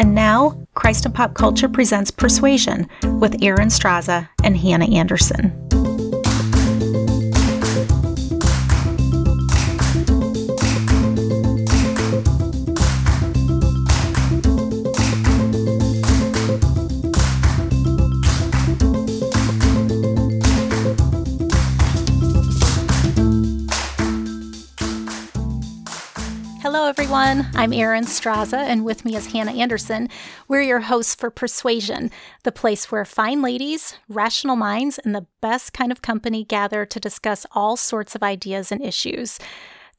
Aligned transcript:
And 0.00 0.14
now, 0.14 0.56
Christ 0.72 1.04
in 1.04 1.12
Pop 1.12 1.34
Culture 1.34 1.68
presents 1.68 2.10
Persuasion 2.10 2.88
with 3.20 3.42
Erin 3.42 3.68
Straza 3.68 4.30
and 4.42 4.56
Hannah 4.56 4.90
Anderson. 4.90 5.69
Everyone. 26.90 27.46
I'm 27.54 27.72
Erin 27.72 28.04
Straza, 28.04 28.58
and 28.58 28.84
with 28.84 29.04
me 29.04 29.14
is 29.14 29.30
Hannah 29.30 29.52
Anderson. 29.52 30.08
We're 30.48 30.62
your 30.62 30.80
hosts 30.80 31.14
for 31.14 31.30
Persuasion, 31.30 32.10
the 32.42 32.50
place 32.50 32.90
where 32.90 33.04
fine 33.04 33.42
ladies, 33.42 33.96
rational 34.08 34.56
minds, 34.56 34.98
and 34.98 35.14
the 35.14 35.28
best 35.40 35.72
kind 35.72 35.92
of 35.92 36.02
company 36.02 36.42
gather 36.42 36.84
to 36.84 36.98
discuss 36.98 37.46
all 37.52 37.76
sorts 37.76 38.16
of 38.16 38.24
ideas 38.24 38.72
and 38.72 38.82
issues. 38.82 39.38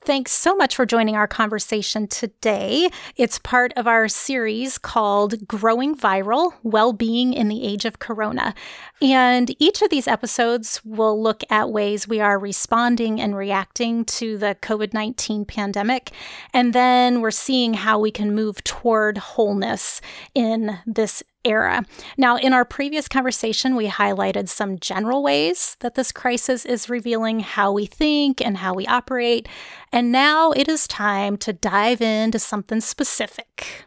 Thanks 0.03 0.31
so 0.31 0.55
much 0.55 0.75
for 0.75 0.87
joining 0.87 1.15
our 1.15 1.27
conversation 1.27 2.07
today. 2.07 2.89
It's 3.17 3.37
part 3.37 3.71
of 3.75 3.85
our 3.85 4.07
series 4.07 4.79
called 4.79 5.47
Growing 5.47 5.95
Viral 5.95 6.53
Well-Being 6.63 7.33
in 7.33 7.49
the 7.49 7.63
Age 7.63 7.85
of 7.85 7.99
Corona. 7.99 8.55
And 8.99 9.55
each 9.61 9.83
of 9.83 9.91
these 9.91 10.07
episodes 10.07 10.81
will 10.83 11.21
look 11.21 11.43
at 11.51 11.69
ways 11.69 12.07
we 12.07 12.19
are 12.19 12.39
responding 12.39 13.21
and 13.21 13.35
reacting 13.35 14.03
to 14.05 14.39
the 14.39 14.57
COVID 14.63 14.91
19 14.91 15.45
pandemic. 15.45 16.09
And 16.51 16.73
then 16.73 17.21
we're 17.21 17.29
seeing 17.29 17.75
how 17.75 17.99
we 17.99 18.09
can 18.09 18.33
move 18.33 18.63
toward 18.63 19.19
wholeness 19.19 20.01
in 20.33 20.79
this 20.87 21.21
era. 21.43 21.83
Now, 22.17 22.37
in 22.37 22.53
our 22.53 22.65
previous 22.65 23.07
conversation, 23.07 23.75
we 23.75 23.87
highlighted 23.87 24.49
some 24.49 24.79
general 24.79 25.23
ways 25.23 25.77
that 25.79 25.95
this 25.95 26.11
crisis 26.11 26.65
is 26.65 26.89
revealing 26.89 27.39
how 27.39 27.71
we 27.71 27.85
think 27.85 28.41
and 28.41 28.57
how 28.57 28.73
we 28.73 28.85
operate. 28.87 29.47
And 29.91 30.11
now 30.11 30.51
it 30.51 30.67
is 30.67 30.87
time 30.87 31.37
to 31.37 31.53
dive 31.53 32.01
into 32.01 32.39
something 32.39 32.81
specific. 32.81 33.85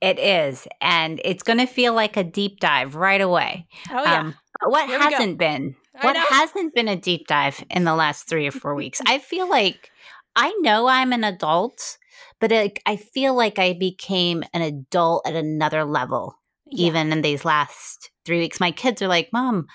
It 0.00 0.18
is. 0.18 0.66
And 0.80 1.20
it's 1.24 1.42
going 1.42 1.58
to 1.58 1.66
feel 1.66 1.92
like 1.92 2.16
a 2.16 2.24
deep 2.24 2.60
dive 2.60 2.94
right 2.94 3.20
away. 3.20 3.66
Oh, 3.90 4.02
yeah. 4.02 4.20
Um, 4.20 4.34
what 4.64 4.88
Here 4.88 4.98
hasn't 4.98 5.38
been? 5.38 5.76
What 6.00 6.16
hasn't 6.16 6.74
been 6.74 6.88
a 6.88 6.96
deep 6.96 7.26
dive 7.26 7.62
in 7.68 7.84
the 7.84 7.94
last 7.94 8.28
three 8.28 8.46
or 8.46 8.52
four 8.52 8.74
weeks? 8.74 9.00
I 9.06 9.18
feel 9.18 9.48
like 9.48 9.90
I 10.34 10.54
know 10.60 10.86
I'm 10.86 11.12
an 11.12 11.24
adult, 11.24 11.98
but 12.38 12.52
it, 12.52 12.78
I 12.86 12.96
feel 12.96 13.34
like 13.34 13.58
I 13.58 13.74
became 13.74 14.42
an 14.54 14.62
adult 14.62 15.26
at 15.26 15.34
another 15.34 15.84
level 15.84 16.39
yeah. 16.70 16.86
even 16.86 17.12
in 17.12 17.22
these 17.22 17.44
last 17.44 18.10
three 18.24 18.38
weeks. 18.38 18.60
My 18.60 18.70
kids 18.70 19.02
are 19.02 19.08
like, 19.08 19.28
Mom, 19.32 19.66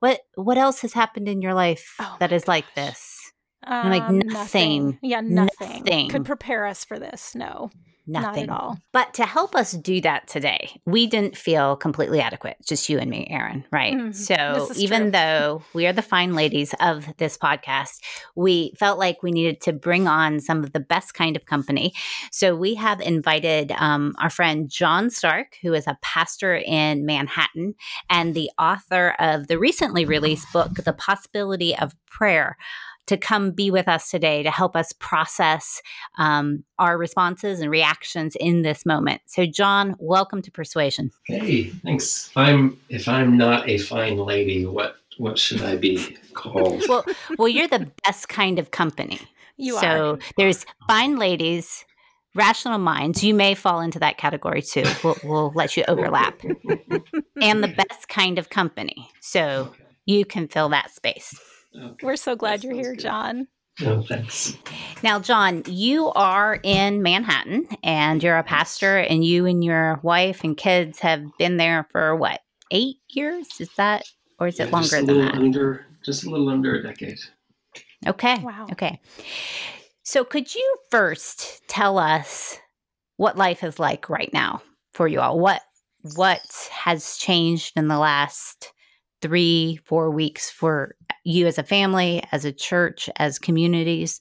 what 0.00 0.20
what 0.34 0.58
else 0.58 0.80
has 0.80 0.92
happened 0.92 1.28
in 1.28 1.42
your 1.42 1.54
life 1.54 1.94
oh 1.98 2.16
that 2.20 2.32
is 2.32 2.42
gosh. 2.42 2.48
like 2.48 2.74
this? 2.74 3.16
Um, 3.66 3.86
I'm 3.86 3.90
like 3.90 4.10
nothing. 4.10 4.28
nothing. 4.32 4.98
Yeah, 5.02 5.20
nothing. 5.20 5.84
nothing 5.84 6.08
could 6.08 6.24
prepare 6.24 6.66
us 6.66 6.84
for 6.84 6.98
this. 6.98 7.34
No. 7.34 7.70
Nothing. 8.06 8.46
Not 8.46 8.56
at 8.56 8.62
all. 8.62 8.78
But 8.92 9.14
to 9.14 9.24
help 9.24 9.54
us 9.54 9.72
do 9.72 10.00
that 10.00 10.26
today, 10.26 10.80
we 10.84 11.06
didn't 11.06 11.36
feel 11.36 11.76
completely 11.76 12.20
adequate, 12.20 12.56
just 12.66 12.88
you 12.88 12.98
and 12.98 13.10
me, 13.10 13.26
Erin, 13.30 13.64
right? 13.70 13.94
Mm, 13.94 14.14
so 14.14 14.68
even 14.76 15.02
true. 15.02 15.10
though 15.12 15.62
we 15.74 15.86
are 15.86 15.92
the 15.92 16.02
fine 16.02 16.34
ladies 16.34 16.74
of 16.80 17.06
this 17.18 17.36
podcast, 17.38 18.00
we 18.34 18.72
felt 18.78 18.98
like 18.98 19.22
we 19.22 19.30
needed 19.30 19.60
to 19.62 19.72
bring 19.72 20.08
on 20.08 20.40
some 20.40 20.64
of 20.64 20.72
the 20.72 20.80
best 20.80 21.14
kind 21.14 21.36
of 21.36 21.46
company. 21.46 21.92
So 22.32 22.56
we 22.56 22.74
have 22.74 23.00
invited 23.00 23.72
um, 23.72 24.14
our 24.18 24.30
friend 24.30 24.68
John 24.68 25.08
Starke, 25.08 25.54
who 25.62 25.74
is 25.74 25.86
a 25.86 25.98
pastor 26.02 26.56
in 26.56 27.06
Manhattan 27.06 27.74
and 28.08 28.34
the 28.34 28.50
author 28.58 29.14
of 29.18 29.46
the 29.46 29.58
recently 29.58 30.04
released 30.04 30.52
book, 30.52 30.74
The 30.74 30.92
Possibility 30.92 31.76
of 31.76 31.94
Prayer 32.06 32.56
to 33.10 33.16
come 33.16 33.50
be 33.50 33.72
with 33.72 33.88
us 33.88 34.08
today 34.08 34.40
to 34.44 34.52
help 34.52 34.76
us 34.76 34.92
process 34.92 35.82
um, 36.16 36.62
our 36.78 36.96
responses 36.96 37.58
and 37.58 37.68
reactions 37.68 38.36
in 38.38 38.62
this 38.62 38.86
moment. 38.86 39.20
So, 39.26 39.46
John, 39.46 39.96
welcome 39.98 40.42
to 40.42 40.50
Persuasion. 40.52 41.10
Hey, 41.24 41.70
thanks. 41.70 42.28
If 42.28 42.36
I'm 42.36 42.78
if 42.88 43.08
I'm 43.08 43.36
not 43.36 43.68
a 43.68 43.78
fine 43.78 44.16
lady, 44.16 44.64
what 44.64 44.94
what 45.18 45.40
should 45.40 45.60
I 45.60 45.74
be 45.74 46.16
called? 46.34 46.84
well, 46.88 47.04
well, 47.36 47.48
you're 47.48 47.66
the 47.66 47.90
best 48.04 48.28
kind 48.28 48.60
of 48.60 48.70
company. 48.70 49.18
You 49.56 49.72
so 49.72 49.78
are. 49.78 49.82
So 49.82 50.18
there's 50.36 50.64
fine 50.86 51.16
ladies, 51.16 51.84
rational 52.36 52.78
minds. 52.78 53.24
You 53.24 53.34
may 53.34 53.56
fall 53.56 53.80
into 53.80 53.98
that 53.98 54.18
category 54.18 54.62
too. 54.62 54.84
We'll, 55.02 55.16
we'll 55.24 55.52
let 55.56 55.76
you 55.76 55.82
overlap. 55.88 56.40
and 57.42 57.60
the 57.60 57.74
best 57.76 58.08
kind 58.08 58.38
of 58.38 58.50
company. 58.50 59.10
So 59.20 59.74
you 60.06 60.24
can 60.24 60.46
fill 60.46 60.68
that 60.68 60.92
space. 60.92 61.34
Okay. 61.76 62.06
We're 62.06 62.16
so 62.16 62.36
glad 62.36 62.64
you're 62.64 62.74
here, 62.74 62.94
good. 62.94 63.02
John. 63.02 63.48
Oh, 63.82 64.02
thanks. 64.02 64.56
Now, 65.02 65.18
John, 65.18 65.62
you 65.66 66.10
are 66.10 66.60
in 66.62 67.02
Manhattan 67.02 67.66
and 67.82 68.22
you're 68.22 68.36
a 68.36 68.42
pastor, 68.42 68.98
and 68.98 69.24
you 69.24 69.46
and 69.46 69.64
your 69.64 70.00
wife 70.02 70.44
and 70.44 70.56
kids 70.56 70.98
have 71.00 71.24
been 71.38 71.56
there 71.56 71.86
for 71.90 72.14
what, 72.16 72.40
eight 72.70 72.96
years? 73.08 73.46
Is 73.58 73.70
that, 73.76 74.04
or 74.38 74.48
is 74.48 74.58
yeah, 74.58 74.66
it 74.66 74.72
longer 74.72 75.02
than 75.02 75.18
that? 75.20 75.34
Under, 75.34 75.86
just 76.04 76.24
a 76.24 76.30
little 76.30 76.48
under 76.48 76.74
a 76.74 76.82
decade. 76.82 77.18
Okay. 78.06 78.38
Wow. 78.42 78.66
Okay. 78.72 79.00
So, 80.02 80.24
could 80.24 80.54
you 80.54 80.76
first 80.90 81.62
tell 81.68 81.98
us 81.98 82.58
what 83.16 83.38
life 83.38 83.62
is 83.62 83.78
like 83.78 84.10
right 84.10 84.30
now 84.32 84.62
for 84.92 85.06
you 85.06 85.20
all? 85.20 85.38
What 85.38 85.62
what 86.14 86.68
has 86.72 87.16
changed 87.16 87.74
in 87.76 87.88
the 87.88 87.98
last 87.98 88.72
three, 89.22 89.78
four 89.84 90.10
weeks 90.10 90.50
for 90.50 90.94
you 91.24 91.46
as 91.46 91.58
a 91.58 91.62
family, 91.62 92.22
as 92.32 92.44
a 92.44 92.52
church, 92.52 93.10
as 93.16 93.38
communities. 93.38 94.20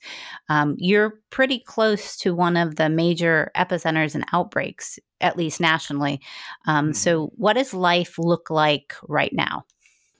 Um, 0.50 0.76
you're 0.78 1.20
pretty 1.30 1.60
close 1.60 2.18
to 2.18 2.36
one 2.36 2.58
of 2.58 2.76
the 2.76 2.90
major 2.90 3.52
epicenters 3.56 4.16
and 4.16 4.26
outbreaks, 4.34 5.00
at 5.22 5.38
least 5.38 5.60
nationally. 5.60 6.22
Um, 6.68 6.88
mm-hmm. 6.88 6.94
so, 6.94 7.32
what 7.36 7.54
does 7.54 7.74
life 7.74 8.18
look 8.18 8.50
like 8.50 8.94
right 9.08 9.34
now? 9.34 9.66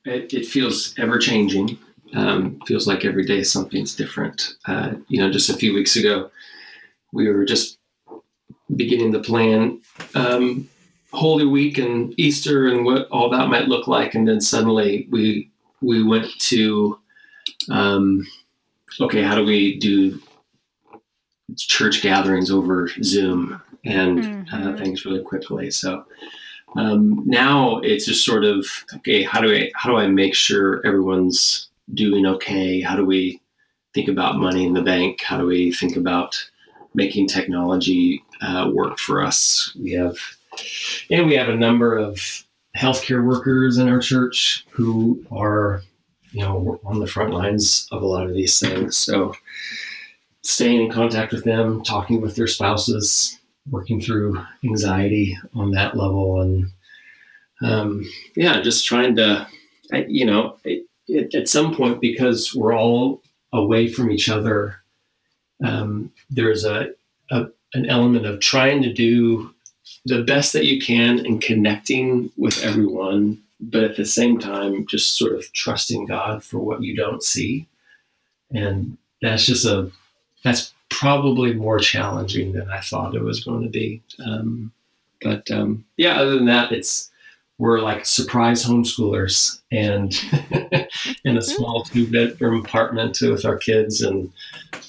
It, 0.06 0.34
it 0.34 0.46
feels 0.46 0.94
ever 0.98 1.18
changing. 1.18 1.78
Um, 2.14 2.60
feels 2.66 2.88
like 2.88 3.06
every 3.06 3.24
day 3.24 3.44
something's 3.44 3.96
different. 3.96 4.56
Uh, 4.66 4.94
you 5.10 5.22
know, 5.22 5.32
just 5.32 5.50
a 5.50 5.54
few 5.54 5.74
weeks 5.74 5.96
ago, 5.96 6.32
we 7.12 7.28
were 7.30 7.46
just 7.46 7.78
beginning 8.76 9.12
to 9.12 9.20
plan 9.20 9.82
um, 10.16 10.68
Holy 11.12 11.46
Week 11.46 11.78
and 11.78 12.14
Easter 12.20 12.68
and 12.68 12.86
what 12.86 13.08
all 13.10 13.30
that 13.30 13.50
might 13.50 13.68
look 13.68 13.88
like, 13.88 14.16
and 14.16 14.28
then 14.28 14.42
suddenly 14.42 15.08
we 15.12 15.49
we 15.82 16.04
went 16.04 16.28
to 16.40 17.00
um, 17.70 18.26
okay, 19.02 19.22
how 19.22 19.36
do 19.36 19.44
we 19.44 19.78
do 19.78 20.20
church 21.58 22.02
gatherings 22.02 22.52
over 22.52 22.90
Zoom 23.04 23.62
and 23.86 24.20
uh, 24.20 24.24
mm-hmm. 24.24 24.68
uh, 24.68 24.78
things 24.78 25.06
really 25.06 25.24
quickly? 25.24 25.72
So 25.72 26.06
um, 26.76 27.24
now 27.26 27.80
it's 27.80 28.06
just 28.06 28.26
sort 28.26 28.44
of 28.44 28.66
okay, 28.96 29.24
how 29.24 29.42
do 29.42 29.54
I 29.54 29.72
how 29.76 29.90
do 29.90 29.98
I 29.98 30.08
make 30.08 30.36
sure 30.36 30.86
everyone's 30.86 31.70
doing 31.94 32.26
okay? 32.26 32.82
How 32.82 32.96
do 32.96 33.06
we 33.06 33.42
think 33.94 34.08
about 34.08 34.38
money 34.38 34.66
in 34.66 34.74
the 34.74 34.82
bank? 34.82 35.22
How 35.22 35.38
do 35.38 35.46
we 35.46 35.72
think 35.72 35.96
about 35.96 36.38
making 36.94 37.28
technology 37.28 38.24
uh, 38.42 38.70
work 38.74 38.98
for 39.00 39.24
us? 39.24 39.76
We 39.80 39.92
have 39.94 40.18
and 41.10 41.28
we 41.28 41.36
have 41.36 41.50
a 41.50 41.56
number 41.56 41.98
of 41.98 42.44
healthcare 42.78 43.26
workers 43.26 43.78
in 43.78 43.90
our 43.90 44.00
church 44.00 44.66
who 44.72 45.26
are, 45.32 45.82
you 46.32 46.42
know, 46.42 46.80
on 46.84 47.00
the 47.00 47.08
front 47.08 47.34
lines 47.34 47.88
of 47.92 48.02
a 48.02 48.06
lot 48.06 48.28
of 48.28 48.34
these 48.34 48.60
things. 48.60 48.98
So 48.98 49.34
staying 50.44 50.86
in 50.86 50.92
contact 50.92 51.32
with 51.32 51.44
them, 51.44 51.84
talking 51.84 52.22
with 52.22 52.36
their 52.36 52.48
spouses, 52.48 53.38
working 53.70 54.02
through 54.02 54.44
anxiety 54.64 55.38
on 55.54 55.72
that 55.72 55.98
level, 55.98 56.42
and 56.42 56.72
um, 57.62 58.06
yeah, 58.36 58.62
just 58.62 58.86
trying 58.86 59.16
to, 59.18 59.48
you 60.08 60.26
know, 60.26 60.58
it, 60.64 60.86
it, 61.08 61.36
at 61.36 61.50
some 61.50 61.76
point 61.76 62.00
because 62.00 62.56
we're 62.56 62.76
all 62.76 63.22
away 63.52 63.88
from 63.88 64.12
each 64.12 64.30
other, 64.30 64.78
um, 65.64 66.12
there's 66.30 66.64
a, 66.64 66.92
a 67.32 67.48
an 67.74 67.86
element 67.86 68.26
of 68.26 68.40
trying 68.40 68.82
to 68.82 68.92
do 68.92 69.54
the 70.06 70.24
best 70.24 70.54
that 70.54 70.66
you 70.66 70.82
can 70.82 71.26
in 71.26 71.40
connecting 71.40 72.32
with 72.38 72.64
everyone 72.64 73.42
but 73.60 73.84
at 73.84 73.98
the 73.98 74.06
same 74.06 74.40
time, 74.40 74.86
just 74.88 75.18
sort 75.18 75.34
of 75.34 75.52
trusting 75.54 76.06
God 76.06 76.44
for 76.44 76.60
what 76.60 76.82
you 76.82 76.96
don't 76.96 77.24
see. 77.24 77.68
And 78.52 78.98
that's 79.22 79.46
just 79.46 79.66
a, 79.66 79.92
that's 80.44 80.74
probably 80.90 81.54
more 81.54 81.80
challenging 81.80 82.54
than 82.54 82.70
I 82.70 82.80
thought 82.80 83.16
it 83.16 83.24
was 83.24 83.44
going 83.44 83.64
to 83.64 83.70
be. 83.70 84.02
Um, 84.26 84.72
but 85.22 85.52
um, 85.52 85.86
yeah, 85.98 86.20
other 86.20 86.36
than 86.36 86.46
that, 86.46 86.72
it's, 86.72 87.12
we're 87.58 87.82
like 87.82 88.06
surprise 88.06 88.66
homeschoolers 88.66 89.60
and 89.70 90.16
in 91.26 91.36
a 91.36 91.42
small 91.42 91.84
two 91.84 92.10
bedroom 92.10 92.64
apartment 92.64 93.18
with 93.22 93.44
our 93.44 93.58
kids. 93.58 94.02
And 94.02 94.32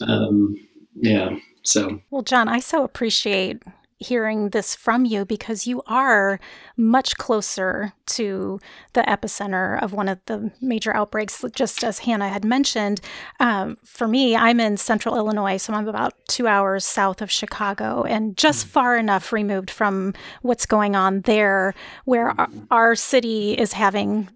um, 0.03 0.57
yeah, 0.95 1.37
so. 1.65 2.01
Well, 2.11 2.23
John, 2.23 2.47
I 2.47 2.61
so 2.61 2.85
appreciate 2.85 3.61
hearing 4.01 4.49
this 4.49 4.75
from 4.75 5.05
you 5.05 5.27
because 5.27 5.67
you 5.67 5.83
are 5.87 6.41
much 6.77 7.17
closer 7.19 7.93
to 8.07 8.59
the 8.95 9.03
epicenter 9.03 9.81
of 9.83 9.93
one 9.93 10.09
of 10.09 10.19
the 10.25 10.51
major 10.61 10.95
outbreaks, 10.97 11.45
just 11.55 11.85
as 11.85 12.01
Hannah 12.01 12.31
had 12.31 12.45
mentioned. 12.45 13.03
Um, 13.39 13.77
for 13.85 14.09
me, 14.09 14.35
I'm 14.35 14.59
in 14.59 14.79
central 14.79 15.17
Illinois, 15.17 15.59
so 15.59 15.75
I'm 15.75 15.87
about 15.87 16.15
two 16.29 16.49
hours 16.49 16.85
south 16.85 17.21
of 17.21 17.31
Chicago 17.31 18.03
and 18.03 18.37
just 18.37 18.65
hmm. 18.65 18.71
far 18.71 18.97
enough 18.97 19.33
removed 19.33 19.71
from 19.71 20.15
what's 20.41 20.67
going 20.67 20.97
on 20.97 21.21
there 21.23 21.75
where 22.07 22.31
our, 22.31 22.49
our 22.71 22.95
city 22.97 23.53
is 23.53 23.75
having 23.75 24.31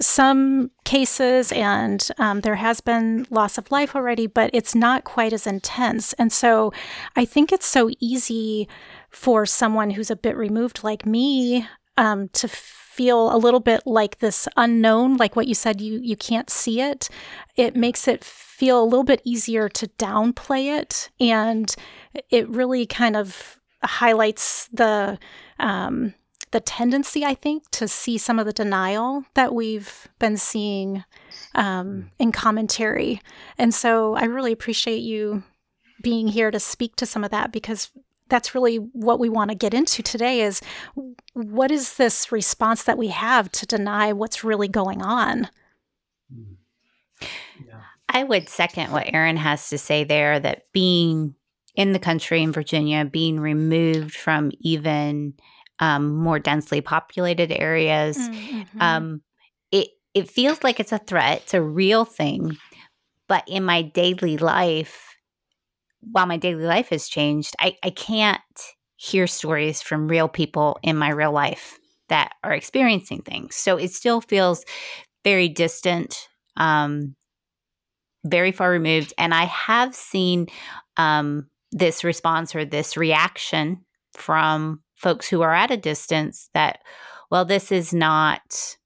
some 0.00 0.70
cases 0.84 1.50
and 1.52 2.08
um, 2.18 2.40
there 2.42 2.54
has 2.54 2.80
been 2.80 3.26
loss 3.30 3.58
of 3.58 3.70
life 3.70 3.96
already, 3.96 4.26
but 4.26 4.50
it's 4.52 4.74
not 4.74 5.04
quite 5.04 5.32
as 5.32 5.46
intense. 5.46 6.12
And 6.14 6.32
so 6.32 6.72
I 7.16 7.24
think 7.24 7.52
it's 7.52 7.66
so 7.66 7.90
easy 7.98 8.68
for 9.10 9.46
someone 9.46 9.90
who's 9.90 10.10
a 10.10 10.16
bit 10.16 10.36
removed 10.36 10.84
like 10.84 11.06
me 11.06 11.66
um, 11.96 12.28
to 12.30 12.48
feel 12.48 13.34
a 13.34 13.38
little 13.38 13.60
bit 13.60 13.82
like 13.86 14.18
this 14.18 14.48
unknown, 14.56 15.16
like 15.16 15.36
what 15.36 15.46
you 15.46 15.54
said, 15.54 15.80
you 15.80 16.00
you 16.02 16.16
can't 16.16 16.50
see 16.50 16.80
it. 16.80 17.08
It 17.56 17.76
makes 17.76 18.08
it 18.08 18.24
feel 18.24 18.82
a 18.82 18.84
little 18.84 19.04
bit 19.04 19.22
easier 19.24 19.68
to 19.68 19.88
downplay 19.98 20.78
it, 20.78 21.10
and 21.20 21.74
it 22.30 22.48
really 22.48 22.86
kind 22.86 23.16
of 23.16 23.58
highlights 23.82 24.68
the 24.72 25.18
um, 25.60 26.14
the 26.50 26.60
tendency, 26.60 27.24
I 27.24 27.34
think, 27.34 27.70
to 27.72 27.88
see 27.88 28.18
some 28.18 28.38
of 28.38 28.46
the 28.46 28.52
denial 28.52 29.24
that 29.34 29.54
we've 29.54 30.08
been 30.18 30.36
seeing 30.36 31.04
um, 31.54 32.10
in 32.18 32.32
commentary. 32.32 33.20
And 33.58 33.74
so 33.74 34.14
I 34.14 34.24
really 34.24 34.52
appreciate 34.52 35.02
you 35.02 35.42
being 36.02 36.28
here 36.28 36.50
to 36.50 36.60
speak 36.60 36.96
to 36.96 37.06
some 37.06 37.24
of 37.24 37.30
that 37.30 37.52
because 37.52 37.90
that's 38.28 38.54
really 38.54 38.76
what 38.76 39.18
we 39.18 39.28
want 39.28 39.50
to 39.50 39.56
get 39.56 39.74
into 39.74 40.02
today 40.02 40.40
is 40.40 40.60
what 41.32 41.70
is 41.70 41.96
this 41.96 42.30
response 42.32 42.84
that 42.84 42.98
we 42.98 43.08
have 43.08 43.50
to 43.52 43.66
deny 43.66 44.12
what's 44.12 44.44
really 44.44 44.68
going 44.68 45.02
on 45.02 45.48
yeah. 47.20 47.80
i 48.08 48.22
would 48.22 48.48
second 48.48 48.92
what 48.92 49.08
erin 49.12 49.36
has 49.36 49.68
to 49.68 49.78
say 49.78 50.04
there 50.04 50.38
that 50.38 50.70
being 50.72 51.34
in 51.74 51.92
the 51.92 51.98
country 51.98 52.42
in 52.42 52.52
virginia 52.52 53.04
being 53.04 53.40
removed 53.40 54.14
from 54.14 54.50
even 54.60 55.34
um, 55.80 56.16
more 56.16 56.40
densely 56.40 56.80
populated 56.80 57.52
areas 57.52 58.18
mm-hmm. 58.18 58.80
um, 58.80 59.22
it 59.70 59.88
it 60.12 60.28
feels 60.28 60.64
like 60.64 60.80
it's 60.80 60.92
a 60.92 60.98
threat 60.98 61.42
it's 61.42 61.54
a 61.54 61.62
real 61.62 62.04
thing 62.04 62.56
but 63.28 63.44
in 63.46 63.62
my 63.62 63.82
daily 63.82 64.36
life 64.38 65.07
while 66.00 66.26
my 66.26 66.36
daily 66.36 66.64
life 66.64 66.88
has 66.90 67.08
changed, 67.08 67.54
I, 67.58 67.76
I 67.82 67.90
can't 67.90 68.40
hear 68.96 69.26
stories 69.26 69.80
from 69.82 70.08
real 70.08 70.28
people 70.28 70.78
in 70.82 70.96
my 70.96 71.10
real 71.10 71.32
life 71.32 71.78
that 72.08 72.32
are 72.42 72.52
experiencing 72.52 73.22
things. 73.22 73.54
So 73.54 73.76
it 73.76 73.92
still 73.92 74.20
feels 74.20 74.64
very 75.24 75.48
distant, 75.48 76.28
um, 76.56 77.14
very 78.24 78.52
far 78.52 78.70
removed. 78.70 79.12
And 79.18 79.34
I 79.34 79.44
have 79.44 79.94
seen 79.94 80.46
um, 80.96 81.48
this 81.70 82.02
response 82.02 82.54
or 82.54 82.64
this 82.64 82.96
reaction 82.96 83.84
from 84.14 84.82
folks 84.96 85.28
who 85.28 85.42
are 85.42 85.54
at 85.54 85.70
a 85.70 85.76
distance 85.76 86.50
that, 86.54 86.80
well, 87.30 87.44
this 87.44 87.70
is 87.70 87.92
not 87.92 88.76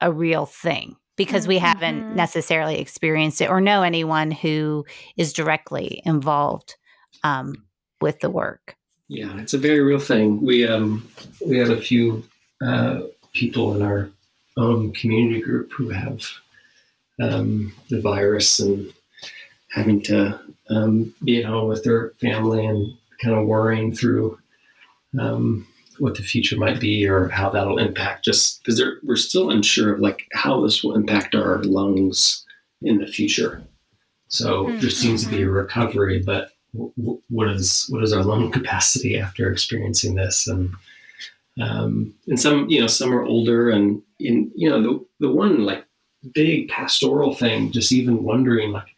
a 0.00 0.12
real 0.12 0.46
thing 0.46 0.96
because 1.18 1.46
we 1.46 1.58
haven't 1.58 2.00
mm-hmm. 2.00 2.16
necessarily 2.16 2.78
experienced 2.78 3.42
it 3.42 3.50
or 3.50 3.60
know 3.60 3.82
anyone 3.82 4.30
who 4.30 4.86
is 5.18 5.34
directly 5.34 6.00
involved 6.06 6.76
um, 7.22 7.54
with 8.00 8.20
the 8.20 8.30
work. 8.30 8.76
Yeah, 9.08 9.38
it's 9.38 9.52
a 9.52 9.58
very 9.58 9.80
real 9.80 9.98
thing. 9.98 10.40
We 10.40 10.66
um, 10.66 11.06
we 11.44 11.58
have 11.58 11.70
a 11.70 11.80
few 11.80 12.24
uh, 12.64 13.00
people 13.32 13.74
in 13.74 13.82
our 13.82 14.08
own 14.56 14.92
community 14.92 15.40
group 15.40 15.72
who 15.72 15.90
have 15.90 16.22
um, 17.20 17.72
the 17.90 18.00
virus 18.00 18.60
and 18.60 18.92
having 19.70 20.02
to 20.02 20.38
um, 20.70 21.14
be 21.24 21.38
at 21.38 21.46
home 21.46 21.68
with 21.68 21.84
their 21.84 22.10
family 22.20 22.64
and 22.64 22.96
kind 23.22 23.34
of 23.34 23.46
worrying 23.46 23.94
through 23.94 24.38
um, 25.18 25.66
what 25.98 26.16
the 26.16 26.22
future 26.22 26.56
might 26.56 26.80
be 26.80 27.06
or 27.06 27.28
how 27.28 27.50
that'll 27.50 27.78
impact 27.78 28.24
just 28.24 28.62
because 28.62 28.82
we're 29.02 29.16
still 29.16 29.50
unsure 29.50 29.94
of 29.94 30.00
like 30.00 30.26
how 30.32 30.60
this 30.60 30.82
will 30.82 30.94
impact 30.94 31.34
our 31.34 31.62
lungs 31.64 32.44
in 32.82 32.98
the 32.98 33.06
future. 33.06 33.62
So 34.28 34.64
mm-hmm. 34.66 34.80
there 34.80 34.90
seems 34.90 35.24
to 35.24 35.30
be 35.30 35.42
a 35.42 35.48
recovery 35.48 36.22
but 36.24 36.50
w- 36.74 37.20
what 37.28 37.48
is 37.48 37.86
what 37.90 38.02
is 38.02 38.12
our 38.12 38.22
lung 38.22 38.50
capacity 38.52 39.18
after 39.18 39.50
experiencing 39.50 40.14
this? 40.14 40.46
And 40.46 40.70
um, 41.60 42.14
and 42.26 42.38
some 42.38 42.68
you 42.68 42.80
know 42.80 42.86
some 42.86 43.12
are 43.12 43.24
older 43.24 43.70
and 43.70 44.02
in 44.20 44.50
you 44.54 44.68
know 44.68 44.82
the 44.82 45.06
the 45.20 45.32
one 45.32 45.64
like 45.64 45.84
big 46.34 46.68
pastoral 46.68 47.34
thing 47.34 47.70
just 47.72 47.92
even 47.92 48.22
wondering 48.22 48.72
like 48.72 48.88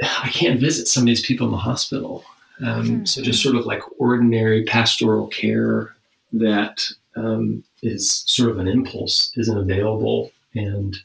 I 0.02 0.28
can't 0.28 0.60
visit 0.60 0.88
some 0.88 1.02
of 1.02 1.06
these 1.06 1.24
people 1.24 1.46
in 1.46 1.52
the 1.52 1.58
hospital 1.58 2.24
um, 2.62 2.84
mm-hmm. 2.84 3.04
So 3.04 3.22
just 3.22 3.42
sort 3.42 3.56
of 3.56 3.66
like 3.66 3.82
ordinary 3.98 4.64
pastoral 4.64 5.28
care 5.28 5.94
that 6.32 6.84
um, 7.16 7.64
is 7.82 8.22
sort 8.26 8.50
of 8.50 8.58
an 8.58 8.68
impulse 8.68 9.32
isn't 9.36 9.58
available. 9.58 10.30
And, 10.54 10.96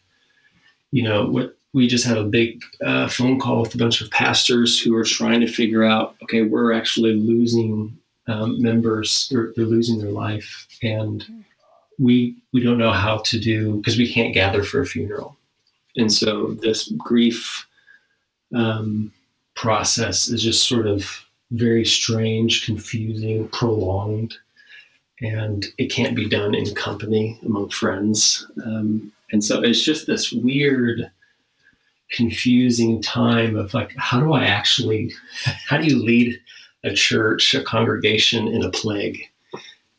you 0.92 1.04
know, 1.04 1.26
what 1.26 1.56
we 1.74 1.88
just 1.88 2.06
had 2.06 2.18
a 2.18 2.24
big 2.24 2.64
uh, 2.86 3.08
phone 3.08 3.40
call 3.40 3.62
with 3.62 3.76
a 3.76 3.78
bunch 3.78 4.02
of 4.02 4.10
pastors 4.10 4.80
who 4.80 4.96
are 4.96 5.04
trying 5.04 5.42
to 5.42 5.48
figure 5.48 5.84
out, 5.84 6.16
okay, 6.24 6.42
we're 6.42 6.74
actually 6.74 7.14
losing 7.14 7.98
um, 8.28 8.62
members, 8.62 9.28
they're, 9.30 9.52
they're, 9.56 9.66
losing 9.66 10.00
their 10.00 10.12
life. 10.12 10.68
And 10.82 11.22
hmm. 11.24 11.42
we, 12.00 12.36
we 12.54 12.64
don't 12.64 12.78
know 12.78 12.92
how 12.92 13.18
to 13.20 13.40
do, 13.40 13.76
because 13.76 13.98
we 13.98 14.12
can't 14.12 14.34
gather 14.34 14.64
for 14.64 14.82
a 14.82 14.86
funeral. 14.86 15.38
And 15.98 16.12
so 16.12 16.54
this 16.62 16.92
grief 16.98 17.68
um, 18.54 19.12
process 19.56 20.28
is 20.28 20.42
just 20.42 20.68
sort 20.68 20.88
of 20.88 21.25
very 21.52 21.86
strange, 21.86 22.66
confusing, 22.66 23.48
prolonged, 23.50 24.36
and 25.22 25.66
it 25.78 25.92
can't 25.92 26.16
be 26.16 26.28
done 26.28 26.54
in 26.54 26.74
company 26.76 27.40
among 27.46 27.70
friends. 27.70 28.46
Um, 28.64 29.12
and 29.32 29.44
so 29.44 29.62
it's 29.62 29.84
just 29.84 30.08
this 30.08 30.32
weird, 30.32 31.10
confusing 32.12 33.02
time 33.02 33.56
of 33.56 33.74
like, 33.74 33.94
how 33.98 34.20
do 34.20 34.34
I 34.34 34.46
actually, 34.46 35.14
how 35.68 35.78
do 35.78 35.88
you 35.88 36.02
lead 36.02 36.40
a 36.84 36.94
church, 36.94 37.54
a 37.54 37.64
congregation 37.64 38.48
in 38.48 38.64
a 38.64 38.70
plague? 38.70 39.30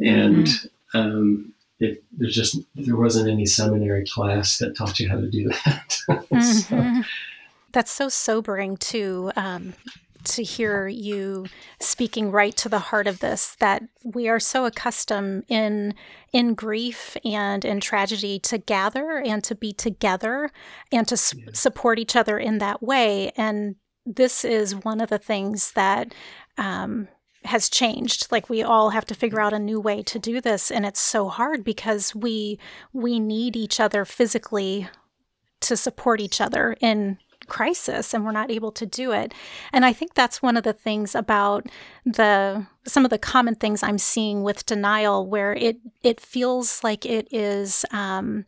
And 0.01 0.47
mm-hmm. 0.47 0.99
um, 0.99 1.53
it, 1.81 2.03
there's 2.17 2.35
just 2.35 2.59
there 2.75 2.97
wasn't 2.97 3.29
any 3.29 3.47
seminary 3.47 4.07
class 4.07 4.59
that 4.59 4.77
taught 4.77 4.99
you 5.01 5.09
how 5.09 5.17
to 5.17 5.31
do 5.31 5.49
that. 5.49 5.99
mm-hmm. 6.09 7.01
That's 7.73 7.91
so 7.91 8.09
sobering 8.09 8.77
too. 8.77 9.33
Um, 9.37 9.75
to 10.27 10.43
hear 10.43 10.89
you 10.89 11.47
speaking 11.81 12.31
right 12.31 12.57
to 12.57 12.69
the 12.69 12.79
heart 12.79 13.07
of 13.07 13.21
this 13.21 13.57
that 13.61 13.83
we 14.05 14.29
are 14.29 14.41
so 14.41 14.65
accustomed 14.65 15.45
in 15.49 15.95
in 16.33 16.55
grief 16.55 17.17
and 17.25 17.65
in 17.65 17.81
tragedy 17.81 18.39
to 18.39 18.59
gather 18.59 19.19
and 19.19 19.43
to 19.45 19.55
be 19.55 19.73
together 19.73 20.51
and 20.93 21.09
to 21.09 21.37
yeah. 21.37 21.47
support 21.53 21.99
each 21.99 22.17
other 22.17 22.39
in 22.39 22.59
that 22.59 22.83
way 22.83 23.33
and 23.37 23.77
this 24.05 24.45
is 24.45 24.75
one 24.75 25.01
of 25.01 25.09
the 25.09 25.19
things 25.19 25.73
that 25.73 26.15
um, 26.59 27.09
has 27.45 27.69
changed 27.69 28.31
like 28.31 28.49
we 28.49 28.63
all 28.63 28.91
have 28.91 29.05
to 29.05 29.15
figure 29.15 29.41
out 29.41 29.53
a 29.53 29.59
new 29.59 29.81
way 29.81 30.03
to 30.03 30.19
do 30.19 30.41
this 30.41 30.71
and 30.71 30.85
it's 30.85 31.01
so 31.01 31.29
hard 31.29 31.65
because 31.65 32.15
we 32.15 32.59
we 32.93 33.21
need 33.21 33.57
each 33.57 33.81
other 33.81 34.05
physically 34.05 34.89
to 35.61 35.77
support 35.77 36.21
each 36.21 36.41
other 36.41 36.77
in 36.81 37.19
crisis 37.47 38.13
and 38.15 38.25
we're 38.25 38.33
not 38.33 38.51
able 38.51 38.73
to 38.73 38.87
do 38.87 39.13
it. 39.13 39.33
And 39.73 39.85
I 39.85 39.93
think 39.93 40.15
that's 40.15 40.43
one 40.43 40.57
of 40.57 40.65
the 40.65 40.73
things 40.73 41.15
about 41.15 41.67
the 42.05 42.67
some 42.87 43.05
of 43.05 43.11
the 43.11 43.19
common 43.19 43.55
things 43.55 43.83
I'm 43.83 43.99
seeing 43.99 44.43
with 44.43 44.67
denial 44.67 45.27
where 45.27 45.55
it 45.55 45.79
it 46.03 46.21
feels 46.21 46.83
like 46.85 47.05
it 47.05 47.29
is 47.33 47.85
um, 47.91 48.47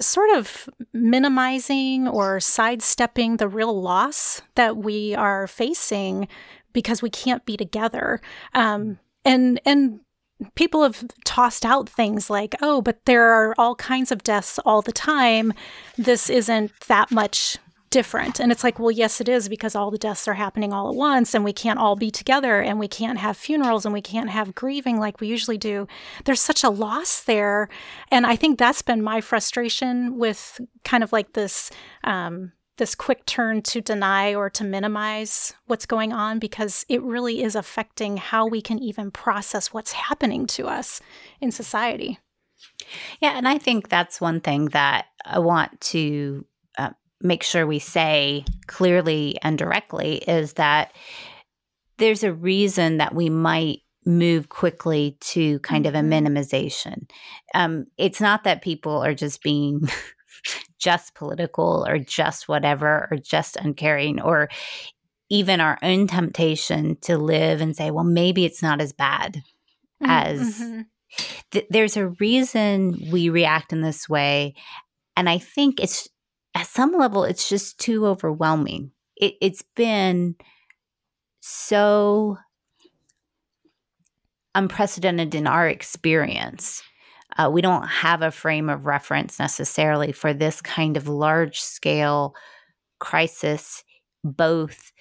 sort 0.00 0.30
of 0.36 0.68
minimizing 0.92 2.08
or 2.08 2.40
sidestepping 2.40 3.36
the 3.36 3.48
real 3.48 3.80
loss 3.80 4.42
that 4.54 4.76
we 4.76 5.14
are 5.14 5.46
facing 5.46 6.28
because 6.72 7.02
we 7.02 7.10
can't 7.10 7.46
be 7.46 7.56
together. 7.56 8.20
Um, 8.54 8.98
and 9.24 9.60
and 9.64 10.00
people 10.54 10.82
have 10.82 11.04
tossed 11.24 11.64
out 11.64 11.88
things 11.88 12.28
like, 12.28 12.54
oh, 12.60 12.82
but 12.82 13.04
there 13.06 13.24
are 13.24 13.54
all 13.58 13.74
kinds 13.74 14.12
of 14.12 14.22
deaths 14.22 14.58
all 14.60 14.82
the 14.82 14.92
time. 14.92 15.52
This 15.96 16.28
isn't 16.28 16.72
that 16.88 17.10
much 17.10 17.58
different. 17.96 18.38
And 18.38 18.52
it's 18.52 18.62
like, 18.62 18.78
well, 18.78 18.90
yes, 18.90 19.22
it 19.22 19.28
is 19.28 19.48
because 19.48 19.74
all 19.74 19.90
the 19.90 19.96
deaths 19.96 20.28
are 20.28 20.34
happening 20.34 20.70
all 20.70 20.90
at 20.90 20.94
once 20.94 21.34
and 21.34 21.42
we 21.42 21.54
can't 21.54 21.78
all 21.78 21.96
be 21.96 22.10
together 22.10 22.60
and 22.60 22.78
we 22.78 22.88
can't 22.88 23.16
have 23.16 23.38
funerals 23.38 23.86
and 23.86 23.94
we 23.94 24.02
can't 24.02 24.28
have 24.28 24.54
grieving 24.54 25.00
like 25.00 25.18
we 25.18 25.28
usually 25.28 25.56
do. 25.56 25.88
There's 26.26 26.42
such 26.42 26.62
a 26.62 26.68
loss 26.68 27.22
there. 27.22 27.70
And 28.10 28.26
I 28.26 28.36
think 28.36 28.58
that's 28.58 28.82
been 28.82 29.02
my 29.02 29.22
frustration 29.22 30.18
with 30.18 30.60
kind 30.84 31.02
of 31.02 31.10
like 31.10 31.32
this. 31.32 31.70
Um, 32.04 32.52
this 32.76 32.94
quick 32.94 33.24
turn 33.24 33.62
to 33.62 33.80
deny 33.80 34.34
or 34.34 34.50
to 34.50 34.62
minimize 34.62 35.54
what's 35.64 35.86
going 35.86 36.12
on 36.12 36.38
because 36.38 36.84
it 36.90 37.02
really 37.02 37.42
is 37.42 37.56
affecting 37.56 38.18
how 38.18 38.46
we 38.46 38.60
can 38.60 38.78
even 38.78 39.10
process 39.10 39.72
what's 39.72 39.92
happening 39.92 40.46
to 40.46 40.66
us 40.66 41.00
in 41.40 41.50
society. 41.50 42.18
Yeah, 43.18 43.30
and 43.30 43.48
I 43.48 43.56
think 43.56 43.88
that's 43.88 44.20
one 44.20 44.42
thing 44.42 44.66
that 44.66 45.06
I 45.24 45.38
want 45.38 45.80
to 45.92 46.44
make 47.20 47.42
sure 47.42 47.66
we 47.66 47.78
say 47.78 48.44
clearly 48.66 49.36
and 49.42 49.58
directly 49.58 50.16
is 50.16 50.54
that 50.54 50.92
there's 51.98 52.24
a 52.24 52.32
reason 52.32 52.98
that 52.98 53.14
we 53.14 53.30
might 53.30 53.80
move 54.04 54.48
quickly 54.48 55.16
to 55.20 55.58
kind 55.60 55.86
of 55.86 55.94
a 55.94 55.98
mm-hmm. 55.98 56.12
minimization. 56.12 57.10
Um, 57.54 57.86
it's 57.98 58.20
not 58.20 58.44
that 58.44 58.62
people 58.62 59.04
are 59.04 59.14
just 59.14 59.42
being 59.42 59.80
just 60.78 61.14
political 61.14 61.84
or 61.88 61.98
just 61.98 62.48
whatever 62.48 63.08
or 63.10 63.16
just 63.16 63.56
uncaring 63.56 64.20
or 64.20 64.48
even 65.28 65.60
our 65.60 65.76
own 65.82 66.06
temptation 66.06 66.96
to 67.00 67.18
live 67.18 67.60
and 67.60 67.74
say, 67.74 67.90
well, 67.90 68.04
maybe 68.04 68.44
it's 68.44 68.62
not 68.62 68.80
as 68.80 68.92
bad 68.92 69.42
mm-hmm. 70.02 70.10
as 70.10 70.60
mm-hmm. 70.60 70.80
th- 71.50 71.66
there's 71.70 71.96
a 71.96 72.08
reason 72.20 73.08
we 73.10 73.28
react 73.28 73.72
in 73.72 73.80
this 73.80 74.08
way. 74.08 74.54
And 75.16 75.28
I 75.28 75.38
think 75.38 75.80
it's 75.80 76.08
at 76.56 76.66
some 76.66 76.92
level, 76.92 77.22
it's 77.22 77.48
just 77.48 77.78
too 77.78 78.06
overwhelming. 78.06 78.90
It, 79.16 79.34
it's 79.40 79.62
been 79.76 80.34
so 81.40 82.36
unprecedented 84.56 85.36
in 85.36 85.46
our 85.46 85.68
experience 85.68 86.82
uh, 87.38 87.50
we 87.52 87.60
don't 87.60 87.86
have 87.86 88.22
a 88.22 88.30
frame 88.30 88.68
of 88.68 88.86
reference 88.86 89.38
necessarily 89.38 90.12
for 90.12 90.32
this 90.32 90.60
kind 90.60 90.96
of 90.96 91.08
large 91.08 91.60
scale 91.60 92.34
crisis, 92.98 93.84
both 94.24 94.92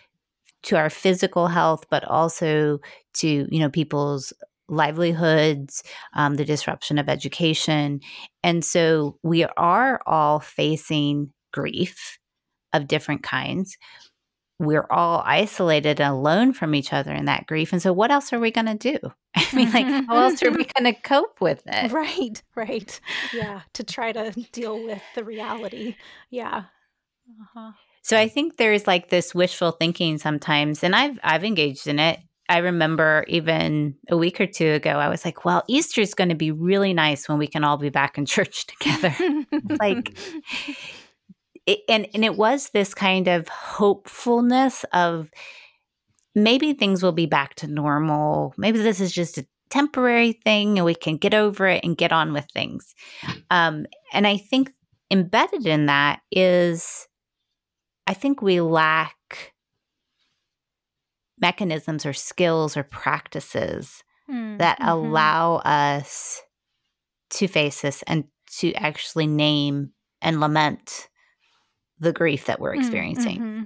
to 0.63 0.75
our 0.75 0.89
physical 0.89 1.47
health, 1.47 1.85
but 1.89 2.03
also 2.05 2.79
to 3.13 3.47
you 3.49 3.59
know 3.59 3.69
people's 3.69 4.33
livelihoods, 4.67 5.83
um, 6.15 6.35
the 6.35 6.45
disruption 6.45 6.97
of 6.97 7.07
education, 7.07 8.01
and 8.43 8.65
so 8.65 9.17
we 9.23 9.45
are 9.57 10.01
all 10.05 10.39
facing 10.39 11.31
grief 11.55 12.19
of 12.73 12.87
different 12.87 13.23
kinds 13.23 13.77
we're 14.59 14.87
all 14.89 15.21
isolated 15.25 15.99
and 15.99 16.13
alone 16.13 16.53
from 16.53 16.75
each 16.75 16.93
other 16.93 17.11
in 17.11 17.25
that 17.25 17.45
grief. 17.45 17.73
And 17.73 17.81
so, 17.81 17.91
what 17.91 18.11
else 18.11 18.31
are 18.31 18.39
we 18.39 18.51
going 18.51 18.77
to 18.77 18.93
do? 18.93 18.99
I 19.35 19.55
mean, 19.55 19.71
like, 19.71 19.85
how 20.07 20.17
else 20.17 20.41
are 20.43 20.51
we 20.51 20.65
going 20.77 20.93
to 20.93 21.01
cope 21.01 21.41
with 21.41 21.61
it? 21.65 21.91
Right, 21.91 22.41
right. 22.55 22.99
Yeah, 23.33 23.61
to 23.73 23.83
try 23.83 24.11
to 24.11 24.31
deal 24.51 24.83
with 24.83 25.01
the 25.13 25.23
reality. 25.23 25.95
Yeah. 26.29 26.65
Uh-huh. 27.27 27.71
So 28.01 28.17
I 28.17 28.27
think 28.27 28.57
there's 28.57 28.85
like 28.85 29.09
this 29.09 29.33
wishful 29.33 29.71
thinking 29.71 30.19
sometimes, 30.19 30.83
and 30.83 30.95
I've 30.95 31.19
I've 31.23 31.43
engaged 31.43 31.87
in 31.87 31.99
it. 31.99 32.19
I 32.47 32.59
remember 32.59 33.25
even 33.27 33.95
a 34.07 34.15
week 34.15 34.39
or 34.39 34.45
two 34.45 34.73
ago, 34.73 34.91
I 34.91 35.09
was 35.09 35.25
like, 35.25 35.43
"Well, 35.43 35.63
Easter 35.67 36.01
is 36.01 36.13
going 36.13 36.29
to 36.29 36.35
be 36.35 36.51
really 36.51 36.93
nice 36.93 37.27
when 37.27 37.39
we 37.39 37.47
can 37.47 37.63
all 37.63 37.77
be 37.77 37.89
back 37.89 38.19
in 38.19 38.27
church 38.27 38.67
together." 38.67 39.15
like, 39.79 40.15
it, 41.65 41.79
and 41.89 42.07
and 42.13 42.23
it 42.23 42.35
was 42.35 42.69
this 42.69 42.93
kind 42.93 43.27
of 43.27 43.47
hopefulness 43.47 44.85
of 44.93 45.29
maybe 46.35 46.73
things 46.73 47.01
will 47.01 47.11
be 47.11 47.25
back 47.25 47.55
to 47.55 47.67
normal. 47.67 48.53
Maybe 48.57 48.79
this 48.79 48.99
is 48.99 49.11
just 49.11 49.37
a 49.37 49.47
temporary 49.69 50.33
thing 50.33 50.77
and 50.77 50.85
we 50.85 50.95
can 50.95 51.17
get 51.17 51.33
over 51.33 51.67
it 51.67 51.83
and 51.83 51.97
get 51.97 52.11
on 52.11 52.33
with 52.33 52.45
things. 52.53 52.93
Um, 53.49 53.85
and 54.13 54.27
I 54.27 54.37
think 54.37 54.71
embedded 55.09 55.65
in 55.65 55.87
that 55.87 56.21
is, 56.31 57.07
I 58.05 58.13
think 58.13 58.41
we 58.41 58.61
lack 58.61 59.53
mechanisms 61.39 62.05
or 62.05 62.13
skills 62.13 62.77
or 62.77 62.83
practices 62.83 64.03
mm, 64.29 64.57
that 64.59 64.79
mm-hmm. 64.79 64.89
allow 64.89 65.55
us 65.57 66.41
to 67.31 67.47
face 67.47 67.81
this 67.81 68.03
and 68.07 68.25
to 68.59 68.73
actually 68.73 69.27
name 69.27 69.91
and 70.21 70.39
lament 70.39 71.09
the 71.99 72.13
grief 72.13 72.45
that 72.45 72.59
we're 72.59 72.75
mm, 72.75 72.79
experiencing. 72.79 73.37
Mm-hmm. 73.37 73.63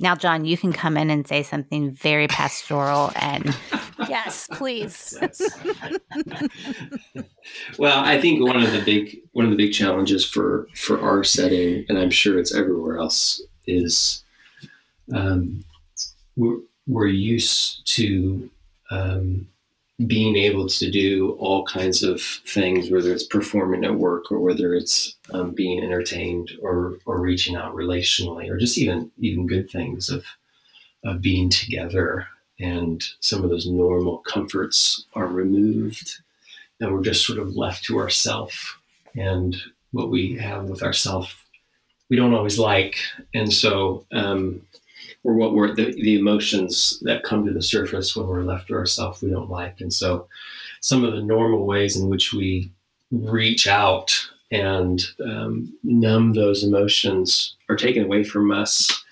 Now, 0.00 0.16
John, 0.16 0.44
you 0.44 0.56
can 0.56 0.72
come 0.72 0.96
in 0.96 1.10
and 1.10 1.26
say 1.26 1.42
something 1.42 1.92
very 1.92 2.26
pastoral 2.26 3.12
and. 3.16 3.56
yes, 4.08 4.48
please. 4.50 5.16
well, 7.78 8.00
I 8.00 8.20
think 8.20 8.42
one 8.42 8.60
of 8.62 8.72
the 8.72 8.82
big 8.84 9.18
one 9.32 9.44
of 9.44 9.50
the 9.50 9.56
big 9.56 9.72
challenges 9.72 10.24
for 10.26 10.66
for 10.74 11.00
our 11.00 11.22
setting, 11.22 11.84
and 11.88 11.98
I'm 11.98 12.10
sure 12.10 12.38
it's 12.38 12.54
everywhere 12.54 12.98
else, 12.98 13.40
is 13.66 14.24
um, 15.14 15.64
we're, 16.36 16.58
we're 16.86 17.06
used 17.06 17.86
to 17.94 18.50
um, 18.90 19.46
being 20.06 20.36
able 20.36 20.68
to 20.68 20.90
do 20.90 21.32
all 21.38 21.64
kinds 21.64 22.02
of 22.02 22.20
things, 22.20 22.90
whether 22.90 23.12
it's 23.12 23.26
performing 23.26 23.84
at 23.84 23.94
work 23.94 24.30
or 24.30 24.38
whether 24.38 24.74
it's 24.74 25.16
um, 25.32 25.52
being 25.52 25.82
entertained 25.82 26.50
or 26.60 26.96
or 27.06 27.20
reaching 27.20 27.56
out 27.56 27.74
relationally, 27.74 28.50
or 28.50 28.58
just 28.58 28.78
even 28.78 29.10
even 29.18 29.46
good 29.46 29.70
things 29.70 30.08
of 30.08 30.24
of 31.04 31.20
being 31.20 31.50
together. 31.50 32.26
And 32.60 33.02
some 33.20 33.42
of 33.42 33.50
those 33.50 33.66
normal 33.66 34.18
comforts 34.18 35.06
are 35.14 35.26
removed, 35.26 36.20
and 36.80 36.92
we're 36.92 37.02
just 37.02 37.26
sort 37.26 37.38
of 37.38 37.56
left 37.56 37.84
to 37.84 37.98
ourself. 37.98 38.78
And 39.16 39.56
what 39.90 40.10
we 40.10 40.36
have 40.38 40.64
with 40.64 40.82
ourself, 40.82 41.44
we 42.08 42.16
don't 42.16 42.34
always 42.34 42.58
like, 42.58 42.96
and 43.34 43.52
so. 43.52 44.06
Um, 44.12 44.62
or 45.24 45.34
what 45.34 45.54
were 45.54 45.74
the, 45.74 45.92
the 45.92 46.18
emotions 46.18 47.00
that 47.02 47.22
come 47.22 47.44
to 47.46 47.52
the 47.52 47.62
surface 47.62 48.16
when 48.16 48.26
we're 48.26 48.42
left 48.42 48.68
to 48.68 48.74
ourselves 48.74 49.22
we 49.22 49.30
don't 49.30 49.50
like. 49.50 49.80
And 49.80 49.92
so 49.92 50.26
some 50.80 51.04
of 51.04 51.12
the 51.12 51.22
normal 51.22 51.64
ways 51.64 51.96
in 51.96 52.08
which 52.08 52.32
we 52.32 52.70
reach 53.10 53.66
out 53.66 54.10
and 54.50 55.04
um, 55.24 55.72
numb 55.82 56.34
those 56.34 56.64
emotions 56.64 57.56
are 57.68 57.76
taken 57.76 58.04
away 58.04 58.24
from 58.24 58.50
us. 58.50 59.04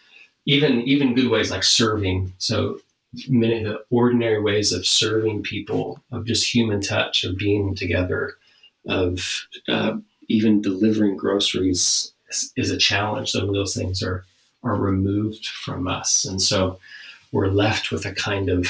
Even 0.46 0.80
even 0.82 1.14
good 1.14 1.30
ways 1.30 1.50
like 1.50 1.62
serving. 1.62 2.32
So 2.38 2.80
many 3.28 3.58
of 3.58 3.64
the 3.64 3.84
ordinary 3.90 4.40
ways 4.40 4.72
of 4.72 4.86
serving 4.86 5.42
people, 5.42 6.02
of 6.12 6.26
just 6.26 6.52
human 6.52 6.80
touch, 6.80 7.24
of 7.24 7.36
being 7.36 7.74
together, 7.74 8.36
of 8.86 9.46
uh, 9.68 9.98
even 10.28 10.62
delivering 10.62 11.16
groceries 11.16 12.12
is, 12.30 12.52
is, 12.56 12.70
a 12.70 12.76
challenge. 12.76 13.30
Some 13.30 13.48
of 13.48 13.54
those 13.54 13.74
things 13.74 14.02
are 14.02 14.24
are 14.62 14.76
removed 14.76 15.46
from 15.46 15.88
us. 15.88 16.24
And 16.24 16.40
so 16.40 16.78
we're 17.32 17.48
left 17.48 17.90
with 17.90 18.04
a 18.06 18.12
kind 18.12 18.48
of 18.48 18.68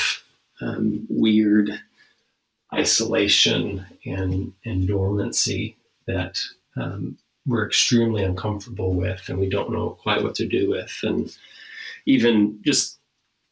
um, 0.61 1.07
weird 1.09 1.81
isolation 2.73 3.85
and, 4.05 4.53
and 4.65 4.87
dormancy 4.87 5.77
that 6.07 6.41
um, 6.77 7.19
we're 7.47 7.67
extremely 7.67 8.23
uncomfortable 8.23 8.93
with 8.93 9.29
and 9.29 9.39
we 9.39 9.49
don't 9.49 9.73
know 9.73 9.91
quite 10.03 10.23
what 10.23 10.35
to 10.37 10.47
do 10.47 10.71
with. 10.71 10.97
And 11.03 11.35
even 12.07 12.61
just 12.63 12.99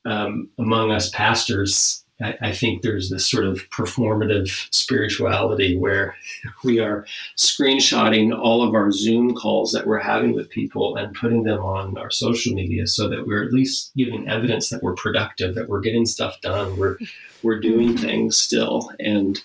um, 0.05 0.49
among 0.59 0.93
us 0.93 1.11
pastors, 1.11 2.05
I, 2.21 2.37
I, 2.41 2.53
think 2.53 2.83
there's 2.83 3.11
this 3.11 3.27
sort 3.27 3.45
of 3.45 3.69
performative 3.71 4.69
spirituality 4.75 5.77
where 5.77 6.17
we 6.65 6.81
are 6.81 7.07
screenshotting 7.37 8.37
all 8.37 8.63
of 8.63 8.75
our 8.75 8.91
Zoom 8.91 9.35
calls 9.35 9.73
that 9.73 9.87
we're 9.87 9.99
having 9.99 10.35
with 10.35 10.51
people 10.51 10.97
and 10.97 11.15
putting 11.15 11.45
them 11.45 11.61
on 11.61 11.97
our 11.97 12.11
social 12.11 12.55
media 12.55 12.87
so 12.87 13.09
that 13.09 13.27
we're 13.27 13.45
at 13.45 13.53
least 13.53 13.93
giving 13.97 14.29
evidence 14.29 14.69
that 14.71 14.83
we're 14.83 14.95
productive, 14.95 15.55
that 15.55 15.69
we're 15.69 15.81
getting 15.81 16.07
stuff 16.07 16.41
done, 16.41 16.77
we're 16.77 16.99
we're 17.43 17.61
doing 17.61 17.91
mm-hmm. 17.91 18.05
things 18.05 18.37
still. 18.37 18.91
And 18.99 19.41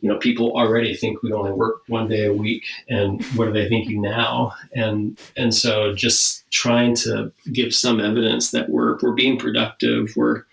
you 0.00 0.08
know, 0.08 0.18
people 0.18 0.52
already 0.52 0.94
think 0.94 1.22
we 1.22 1.32
only 1.32 1.52
work 1.52 1.82
one 1.88 2.08
day 2.08 2.26
a 2.26 2.32
week, 2.32 2.64
and 2.88 3.24
what 3.34 3.48
are 3.48 3.52
they 3.52 3.68
thinking 3.68 4.00
now? 4.00 4.52
And 4.74 5.18
and 5.36 5.54
so 5.54 5.94
just 5.94 6.48
trying 6.50 6.94
to 6.96 7.32
give 7.52 7.74
some 7.74 8.00
evidence 8.00 8.50
that 8.52 8.68
we're 8.68 8.98
we're 9.02 9.12
being 9.12 9.38
productive, 9.38 10.14
we're 10.16 10.44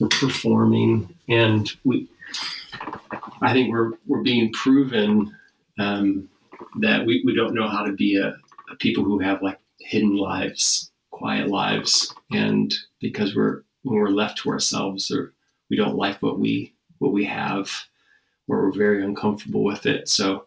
we're 0.00 0.08
performing, 0.08 1.14
and 1.28 1.70
we. 1.84 2.08
I 3.42 3.52
think 3.52 3.70
we're 3.70 3.92
we're 4.06 4.22
being 4.22 4.52
proven 4.52 5.34
um, 5.78 6.28
that 6.80 7.06
we, 7.06 7.22
we 7.24 7.34
don't 7.34 7.54
know 7.54 7.68
how 7.68 7.84
to 7.84 7.92
be 7.92 8.16
a, 8.16 8.36
a 8.72 8.76
people 8.78 9.04
who 9.04 9.18
have 9.18 9.42
like 9.42 9.58
hidden 9.78 10.16
lives, 10.16 10.90
quiet 11.10 11.48
lives, 11.48 12.14
and 12.32 12.74
because 13.00 13.36
we're 13.36 13.62
when 13.82 13.98
we're 13.98 14.08
left 14.08 14.38
to 14.38 14.50
ourselves, 14.50 15.10
or 15.10 15.32
we 15.68 15.76
don't 15.76 15.96
like 15.96 16.20
what 16.22 16.40
we 16.40 16.74
what 16.98 17.12
we 17.12 17.24
have 17.24 17.70
where 18.46 18.62
we're 18.62 18.72
very 18.72 19.04
uncomfortable 19.04 19.62
with 19.62 19.86
it. 19.86 20.08
So, 20.08 20.46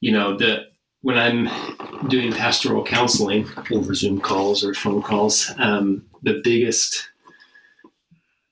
you 0.00 0.10
know, 0.10 0.36
the 0.36 0.66
when 1.02 1.18
I'm 1.18 1.48
doing 2.08 2.32
pastoral 2.32 2.84
counseling 2.84 3.46
over 3.70 3.94
Zoom 3.94 4.20
calls 4.20 4.64
or 4.64 4.74
phone 4.74 5.02
calls, 5.02 5.50
um, 5.58 6.04
the 6.22 6.40
biggest 6.42 7.09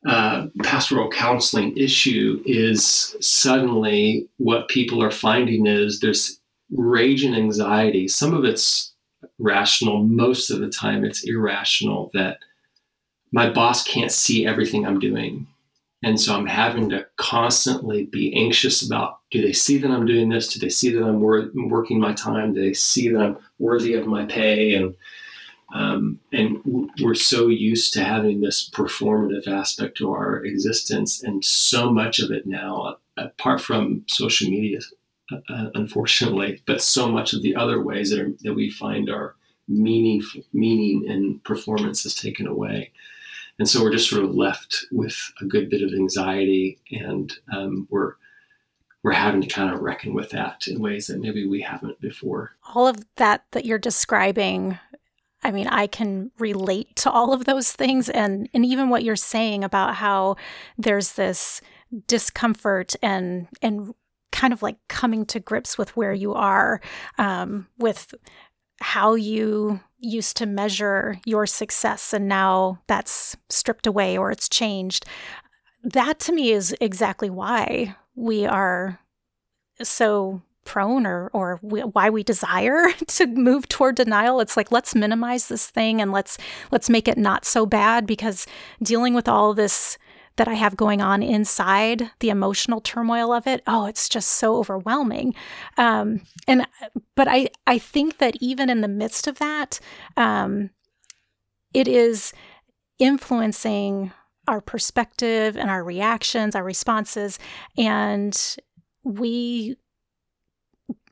uh, 0.07 0.47
pastoral 0.63 1.11
counseling 1.11 1.77
issue 1.77 2.43
is 2.47 3.17
suddenly 3.21 4.29
what 4.37 4.69
people 4.69 5.03
are 5.03 5.11
finding 5.11 5.67
is 5.67 6.01
there's 6.01 6.41
raging 6.71 7.35
anxiety. 7.35 8.07
Some 8.07 8.35
of 8.35 8.45
it's 8.45 8.93
rational, 9.39 10.05
most 10.05 10.51
of 10.51 10.61
the 10.61 10.69
time 10.69 11.05
it's 11.05 11.25
irrational 11.25 12.11
that 12.15 12.39
my 13.33 13.51
boss 13.51 13.85
can't 13.85 14.13
see 14.13 14.47
everything 14.47 14.87
I'm 14.87 15.01
doing. 15.01 15.47
And 16.03 16.21
so 16.21 16.37
I'm 16.37 16.47
having 16.47 16.89
to 16.91 17.07
constantly 17.17 18.07
be 18.07 18.33
anxious 18.35 18.87
about 18.87 19.19
do 19.31 19.43
they 19.43 19.53
see 19.53 19.79
that 19.79 19.91
I'm 19.91 20.07
doing 20.07 20.29
this? 20.29 20.53
Do 20.53 20.61
they 20.61 20.69
see 20.69 20.91
that 20.93 21.03
I'm 21.03 21.21
wor- 21.21 21.51
working 21.55 22.01
my 22.01 22.13
time? 22.13 22.55
Do 22.55 22.63
they 22.63 22.73
see 22.73 23.11
that 23.11 23.21
I'm 23.21 23.37
worthy 23.59 23.95
of 23.95 24.07
my 24.07 24.25
pay? 24.25 24.75
And 24.75 24.95
um, 25.75 26.19
and 26.33 26.61
we're 27.01 27.15
so 27.15 27.49
used 27.49 27.93
to 27.93 28.03
having 28.03 28.41
this 28.41 28.69
performative 28.71 29.47
aspect 29.47 29.99
to 29.99 30.11
our 30.11 30.45
existence, 30.45 31.23
and 31.23 31.45
so 31.45 31.93
much 31.93 32.21
of 32.21 32.31
it 32.31 32.47
now, 32.47 32.97
apart 33.17 33.61
from 33.61 34.05
social 34.09 34.51
media, 34.51 34.79
uh, 35.31 35.37
uh 35.53 35.71
unfortunately, 35.75 36.63
but 36.67 36.81
so 36.81 37.09
much 37.11 37.35
of 37.35 37.43
the 37.43 37.55
other 37.55 37.83
ways 37.83 38.11
that, 38.11 38.21
are, 38.21 38.33
that 38.43 38.55
we 38.55 38.71
find 38.71 39.11
our 39.11 39.35
meaningful 39.69 40.43
meaning 40.55 41.05
and 41.09 41.45
performance 41.45 42.07
is 42.07 42.15
taken 42.15 42.47
away. 42.47 42.91
And 43.59 43.69
so 43.69 43.83
we're 43.83 43.93
just 43.93 44.09
sort 44.09 44.25
of 44.25 44.35
left 44.35 44.87
with 44.91 45.17
a 45.43 45.45
good 45.45 45.69
bit 45.69 45.83
of 45.83 45.93
anxiety 45.93 46.79
and 46.91 47.33
um, 47.53 47.87
we're 47.91 48.15
we're 49.05 49.13
having 49.13 49.41
to 49.41 49.47
kind 49.47 49.73
of 49.73 49.81
reckon 49.81 50.13
with 50.13 50.31
that 50.31 50.67
in 50.67 50.81
ways 50.81 51.07
that 51.07 51.21
maybe 51.21 51.47
we 51.47 51.61
haven't 51.61 52.01
before. 52.01 52.57
All 52.75 52.87
of 52.87 53.05
that 53.17 53.45
that 53.53 53.65
you're 53.65 53.79
describing 53.79 54.79
I 55.43 55.51
mean, 55.53 55.69
I 55.69 55.87
can 55.87 56.31
relate 56.39 56.97
to 56.97 57.11
all 57.11 57.33
of 57.33 57.45
those 57.45 57.73
things 57.73 58.09
and 58.09 58.49
and 58.53 58.65
even 58.65 58.89
what 58.89 59.05
you're 59.05 59.17
saying 59.17 59.65
about 59.65 59.95
how 59.97 60.37
there's 60.77 61.13
this 61.13 61.61
discomfort 62.07 62.95
and 63.03 63.49
and 63.63 63.95
kind 64.33 64.53
of 64.53 64.63
like 64.63 64.77
coming 64.89 65.25
to 65.27 65.41
grips 65.41 65.79
with 65.79 65.97
where 65.97 66.13
you 66.13 66.35
are 66.35 66.81
um, 67.17 67.67
with 67.79 68.15
how 68.81 69.15
you 69.15 69.81
used 69.99 70.37
to 70.37 70.47
measure 70.47 71.19
your 71.25 71.47
success 71.47 72.13
and 72.13 72.29
now 72.29 72.79
that's 72.87 73.37
stripped 73.49 73.87
away 73.87 74.17
or 74.17 74.31
it's 74.31 74.49
changed. 74.49 75.07
That 75.83 76.19
to 76.21 76.33
me 76.33 76.53
is 76.53 76.75
exactly 76.81 77.31
why 77.31 77.97
we 78.15 78.47
are 78.47 79.01
so 79.83 80.43
prone 80.69 81.07
or 81.07 81.31
or 81.33 81.59
we, 81.63 81.81
why 81.81 82.11
we 82.11 82.23
desire 82.23 82.93
to 83.07 83.27
move 83.27 83.67
toward 83.69 83.97
denial 83.97 84.41
it's 84.41 84.57
like 84.57 84.71
let's 84.71 84.95
minimize 84.95 85.49
this 85.49 85.69
thing 85.69 86.01
and 86.01 86.13
let's 86.13 86.37
let's 86.71 86.91
make 86.91 87.09
it 87.09 87.17
not 87.17 87.47
so 87.47 87.65
bad 87.65 88.07
because 88.07 88.47
dealing 88.83 89.15
with 89.15 89.27
all 89.27 89.55
this 89.55 89.97
that 90.39 90.49
I 90.49 90.55
have 90.55 90.77
going 90.77 91.03
on 91.03 91.23
inside, 91.23 92.13
the 92.21 92.31
emotional 92.31 92.81
turmoil 92.81 93.33
of 93.33 93.47
it, 93.47 93.61
oh, 93.67 93.87
it's 93.87 94.09
just 94.09 94.31
so 94.31 94.57
overwhelming. 94.57 95.35
Um, 95.77 96.23
and 96.47 96.67
but 97.15 97.29
I 97.29 97.49
I 97.67 97.79
think 97.79 98.19
that 98.19 98.37
even 98.41 98.71
in 98.71 98.81
the 98.81 98.89
midst 98.89 99.27
of 99.27 99.39
that, 99.41 99.81
um, 100.17 100.71
it 101.75 101.87
is 101.87 102.33
influencing 102.99 104.13
our 104.47 104.61
perspective 104.61 105.57
and 105.57 105.69
our 105.69 105.85
reactions, 105.85 106.55
our 106.55 106.65
responses, 106.65 107.39
and 107.77 108.57
we 109.05 109.77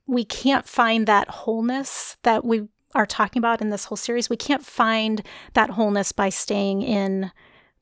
we 0.07 0.25
can't 0.25 0.67
find 0.67 1.07
that 1.07 1.29
wholeness 1.29 2.17
that 2.23 2.45
we 2.45 2.69
are 2.95 3.07
talking 3.07 3.41
about 3.41 3.61
in 3.61 3.71
this 3.71 3.85
whole 3.85 3.97
series. 3.97 4.31
We 4.31 4.37
can't 4.37 4.65
find 4.65 5.23
that 5.55 5.71
wholeness 5.71 6.13
by 6.13 6.31
staying 6.31 6.83
in 6.83 7.31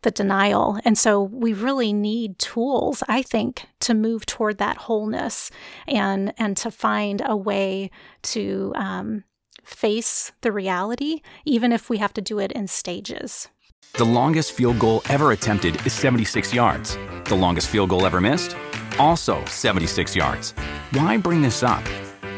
the 0.03 0.11
denial. 0.11 0.79
And 0.85 0.98
so 0.98 1.22
we 1.22 1.53
really 1.53 1.92
need 1.92 2.38
tools, 2.38 3.03
I 3.09 3.22
think, 3.22 3.66
to 3.81 3.94
move 3.94 4.27
toward 4.27 4.59
that 4.59 4.77
wholeness 4.77 5.51
and 5.87 6.33
and 6.37 6.57
to 6.59 6.70
find 6.70 7.22
a 7.25 7.37
way 7.37 7.90
to 8.22 8.72
um, 8.77 9.25
face 9.64 10.33
the 10.42 10.53
reality, 10.53 11.22
even 11.44 11.72
if 11.72 11.88
we 11.88 11.98
have 11.98 12.12
to 12.14 12.20
do 12.20 12.38
it 12.38 12.53
in 12.53 12.68
stages. 12.68 13.48
The 13.94 14.05
longest 14.05 14.53
field 14.53 14.79
goal 14.79 15.03
ever 15.09 15.33
attempted 15.33 15.85
is 15.87 15.92
76 15.92 16.53
yards. 16.53 16.98
The 17.25 17.37
longest 17.37 17.68
field 17.68 17.90
goal 17.90 18.05
ever 18.05 18.20
missed? 18.20 18.57
Also 18.98 19.42
76 19.46 20.14
yards. 20.16 20.53
Why 20.92 21.16
bring 21.16 21.40
this 21.40 21.62
up? 21.62 21.85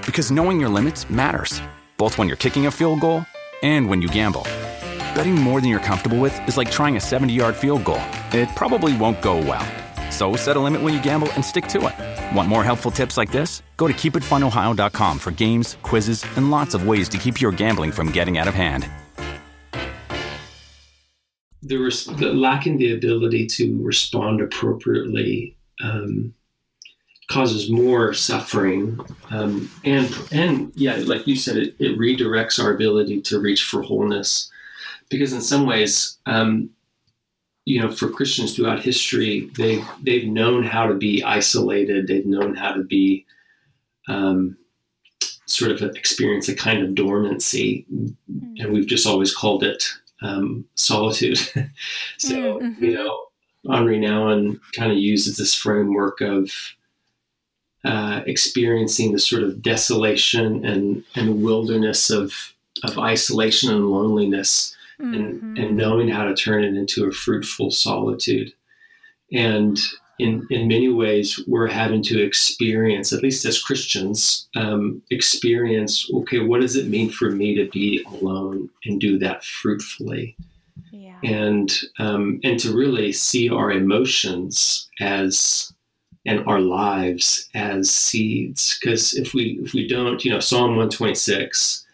Because 0.06 0.30
knowing 0.30 0.60
your 0.60 0.68
limits 0.68 1.10
matters, 1.10 1.60
both 1.96 2.16
when 2.16 2.28
you're 2.28 2.36
kicking 2.36 2.66
a 2.66 2.70
field 2.70 3.00
goal 3.00 3.26
and 3.62 3.88
when 3.88 4.00
you 4.00 4.08
gamble. 4.08 4.42
Betting 5.16 5.34
more 5.34 5.60
than 5.60 5.68
you're 5.68 5.80
comfortable 5.80 6.18
with 6.18 6.38
is 6.48 6.56
like 6.56 6.70
trying 6.70 6.96
a 6.96 7.00
70 7.00 7.32
yard 7.32 7.56
field 7.56 7.84
goal. 7.84 8.00
It 8.32 8.48
probably 8.54 8.96
won't 8.96 9.20
go 9.20 9.38
well. 9.38 9.66
So 10.12 10.36
set 10.36 10.56
a 10.56 10.60
limit 10.60 10.80
when 10.80 10.94
you 10.94 11.02
gamble 11.02 11.30
and 11.32 11.44
stick 11.44 11.66
to 11.68 11.88
it. 11.88 12.36
Want 12.36 12.48
more 12.48 12.62
helpful 12.62 12.92
tips 12.92 13.16
like 13.16 13.32
this? 13.32 13.62
Go 13.76 13.88
to 13.88 13.92
keepitfunohio.com 13.94 15.18
for 15.18 15.32
games, 15.32 15.76
quizzes, 15.82 16.24
and 16.36 16.52
lots 16.52 16.74
of 16.74 16.86
ways 16.86 17.08
to 17.08 17.18
keep 17.18 17.40
your 17.40 17.50
gambling 17.50 17.90
from 17.90 18.12
getting 18.12 18.38
out 18.38 18.46
of 18.46 18.54
hand. 18.54 18.88
There 21.62 21.80
was 21.80 22.04
the 22.04 22.32
lacking 22.32 22.78
the 22.78 22.94
ability 22.94 23.46
to 23.46 23.82
respond 23.82 24.40
appropriately 24.40 25.56
um, 25.82 26.32
causes 27.28 27.70
more 27.70 28.12
suffering, 28.14 29.00
um, 29.30 29.70
and 29.84 30.14
and 30.32 30.72
yeah, 30.76 30.96
like 31.04 31.26
you 31.26 31.36
said, 31.36 31.56
it, 31.56 31.74
it 31.78 31.98
redirects 31.98 32.62
our 32.62 32.72
ability 32.72 33.20
to 33.22 33.40
reach 33.40 33.64
for 33.64 33.82
wholeness 33.82 34.50
because 35.08 35.32
in 35.32 35.40
some 35.40 35.66
ways, 35.66 36.18
um, 36.26 36.70
you 37.64 37.80
know, 37.80 37.90
for 37.90 38.08
Christians 38.08 38.54
throughout 38.54 38.82
history, 38.82 39.50
they've 39.56 39.84
they've 40.02 40.26
known 40.26 40.62
how 40.62 40.86
to 40.86 40.94
be 40.94 41.22
isolated. 41.22 42.06
They've 42.06 42.26
known 42.26 42.54
how 42.54 42.72
to 42.72 42.82
be 42.82 43.26
um, 44.08 44.56
sort 45.46 45.72
of 45.72 45.82
experience 45.96 46.48
a 46.48 46.54
kind 46.54 46.82
of 46.82 46.94
dormancy, 46.94 47.86
mm-hmm. 47.92 48.54
and 48.58 48.72
we've 48.72 48.86
just 48.86 49.06
always 49.06 49.34
called 49.34 49.64
it 49.64 49.84
um, 50.22 50.64
solitude. 50.74 51.38
so 52.18 52.60
mm-hmm. 52.60 52.84
you 52.84 52.94
know, 52.94 53.26
Henri 53.68 53.98
Nouwen 53.98 54.60
kind 54.74 54.92
of 54.92 54.98
uses 54.98 55.36
this 55.36 55.54
framework 55.54 56.20
of 56.20 56.52
uh, 57.84 58.22
experiencing 58.26 59.12
the 59.12 59.18
sort 59.18 59.42
of 59.42 59.62
desolation 59.62 60.64
and 60.64 61.04
and 61.14 61.42
wilderness 61.42 62.10
of 62.10 62.32
of 62.84 62.98
isolation 62.98 63.72
and 63.72 63.90
loneliness 63.90 64.76
mm-hmm. 65.00 65.14
and, 65.14 65.58
and 65.58 65.76
knowing 65.76 66.08
how 66.08 66.24
to 66.24 66.34
turn 66.34 66.64
it 66.64 66.74
into 66.74 67.06
a 67.06 67.12
fruitful 67.12 67.70
solitude. 67.70 68.52
And 69.32 69.78
in, 70.18 70.46
in 70.50 70.68
many 70.68 70.88
ways, 70.88 71.42
we're 71.46 71.66
having 71.66 72.02
to 72.04 72.22
experience, 72.22 73.12
at 73.12 73.22
least 73.22 73.44
as 73.44 73.62
Christians, 73.62 74.48
um, 74.56 75.02
experience 75.10 76.10
okay, 76.14 76.40
what 76.40 76.60
does 76.60 76.76
it 76.76 76.88
mean 76.88 77.10
for 77.10 77.30
me 77.30 77.54
to 77.54 77.68
be 77.70 78.02
alone 78.08 78.70
and 78.84 79.00
do 79.00 79.18
that 79.18 79.44
fruitfully? 79.44 80.36
Yeah. 80.90 81.18
And 81.22 81.72
um, 81.98 82.40
and 82.44 82.58
to 82.60 82.74
really 82.74 83.12
see 83.12 83.50
our 83.50 83.70
emotions 83.70 84.88
as 85.00 85.72
and 86.26 86.46
our 86.46 86.60
lives 86.60 87.48
as 87.54 87.90
seeds, 87.90 88.78
because 88.78 89.14
if 89.14 89.32
we 89.32 89.60
if 89.62 89.72
we 89.72 89.86
don't, 89.86 90.24
you 90.24 90.30
know, 90.30 90.40
Psalm 90.40 90.76
126 90.76 91.86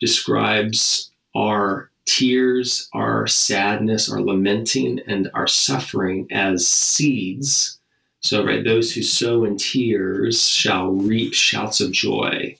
describes 0.00 1.10
our 1.34 1.90
tears, 2.08 2.88
our 2.94 3.26
sadness, 3.26 4.10
our 4.10 4.20
lamenting, 4.20 5.00
and 5.06 5.30
our 5.34 5.46
suffering 5.46 6.26
as 6.32 6.66
seeds. 6.66 7.78
So, 8.20 8.44
right, 8.44 8.64
those 8.64 8.92
who 8.92 9.02
sow 9.02 9.44
in 9.44 9.56
tears 9.56 10.48
shall 10.48 10.90
reap 10.90 11.34
shouts 11.34 11.80
of 11.80 11.92
joy. 11.92 12.56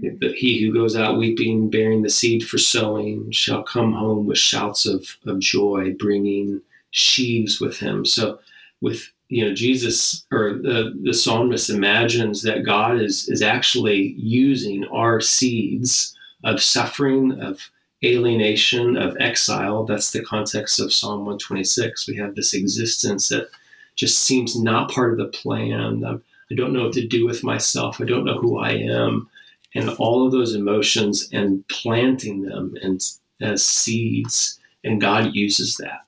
Hmm. 0.00 0.08
But 0.20 0.32
he 0.32 0.60
who 0.62 0.72
goes 0.72 0.96
out 0.96 1.18
weeping, 1.18 1.68
bearing 1.68 2.02
the 2.02 2.10
seed 2.10 2.44
for 2.44 2.58
sowing, 2.58 3.30
shall 3.32 3.62
come 3.62 3.92
home 3.92 4.26
with 4.26 4.38
shouts 4.38 4.86
of, 4.86 5.04
of 5.26 5.40
joy, 5.40 5.94
bringing 5.98 6.62
sheaves 6.92 7.60
with 7.60 7.78
him. 7.78 8.06
So, 8.06 8.38
with 8.80 9.10
you 9.28 9.44
know, 9.44 9.54
Jesus 9.54 10.24
or 10.32 10.54
the, 10.54 10.94
the 11.02 11.14
psalmist 11.14 11.68
imagines 11.68 12.42
that 12.42 12.64
God 12.64 13.00
is 13.00 13.28
is 13.28 13.42
actually 13.42 14.14
using 14.16 14.84
our 14.86 15.20
seeds 15.20 16.16
of 16.44 16.62
suffering, 16.62 17.40
of 17.40 17.70
alienation, 18.04 18.96
of 18.96 19.16
exile. 19.18 19.84
That's 19.84 20.12
the 20.12 20.22
context 20.22 20.78
of 20.78 20.92
Psalm 20.92 21.20
126. 21.20 22.06
We 22.06 22.16
have 22.16 22.34
this 22.34 22.54
existence 22.54 23.28
that 23.28 23.48
just 23.96 24.18
seems 24.18 24.60
not 24.60 24.90
part 24.90 25.12
of 25.12 25.18
the 25.18 25.26
plan. 25.26 26.04
Um, 26.04 26.22
I 26.50 26.54
don't 26.54 26.72
know 26.72 26.84
what 26.84 26.92
to 26.92 27.06
do 27.06 27.26
with 27.26 27.42
myself. 27.42 28.00
I 28.00 28.04
don't 28.04 28.24
know 28.24 28.38
who 28.38 28.58
I 28.58 28.72
am. 28.72 29.28
And 29.74 29.90
all 29.90 30.24
of 30.24 30.32
those 30.32 30.54
emotions 30.54 31.28
and 31.32 31.66
planting 31.68 32.42
them 32.42 32.74
and 32.82 33.02
as 33.40 33.64
seeds. 33.64 34.58
And 34.84 35.00
God 35.00 35.34
uses 35.34 35.76
that. 35.76 36.06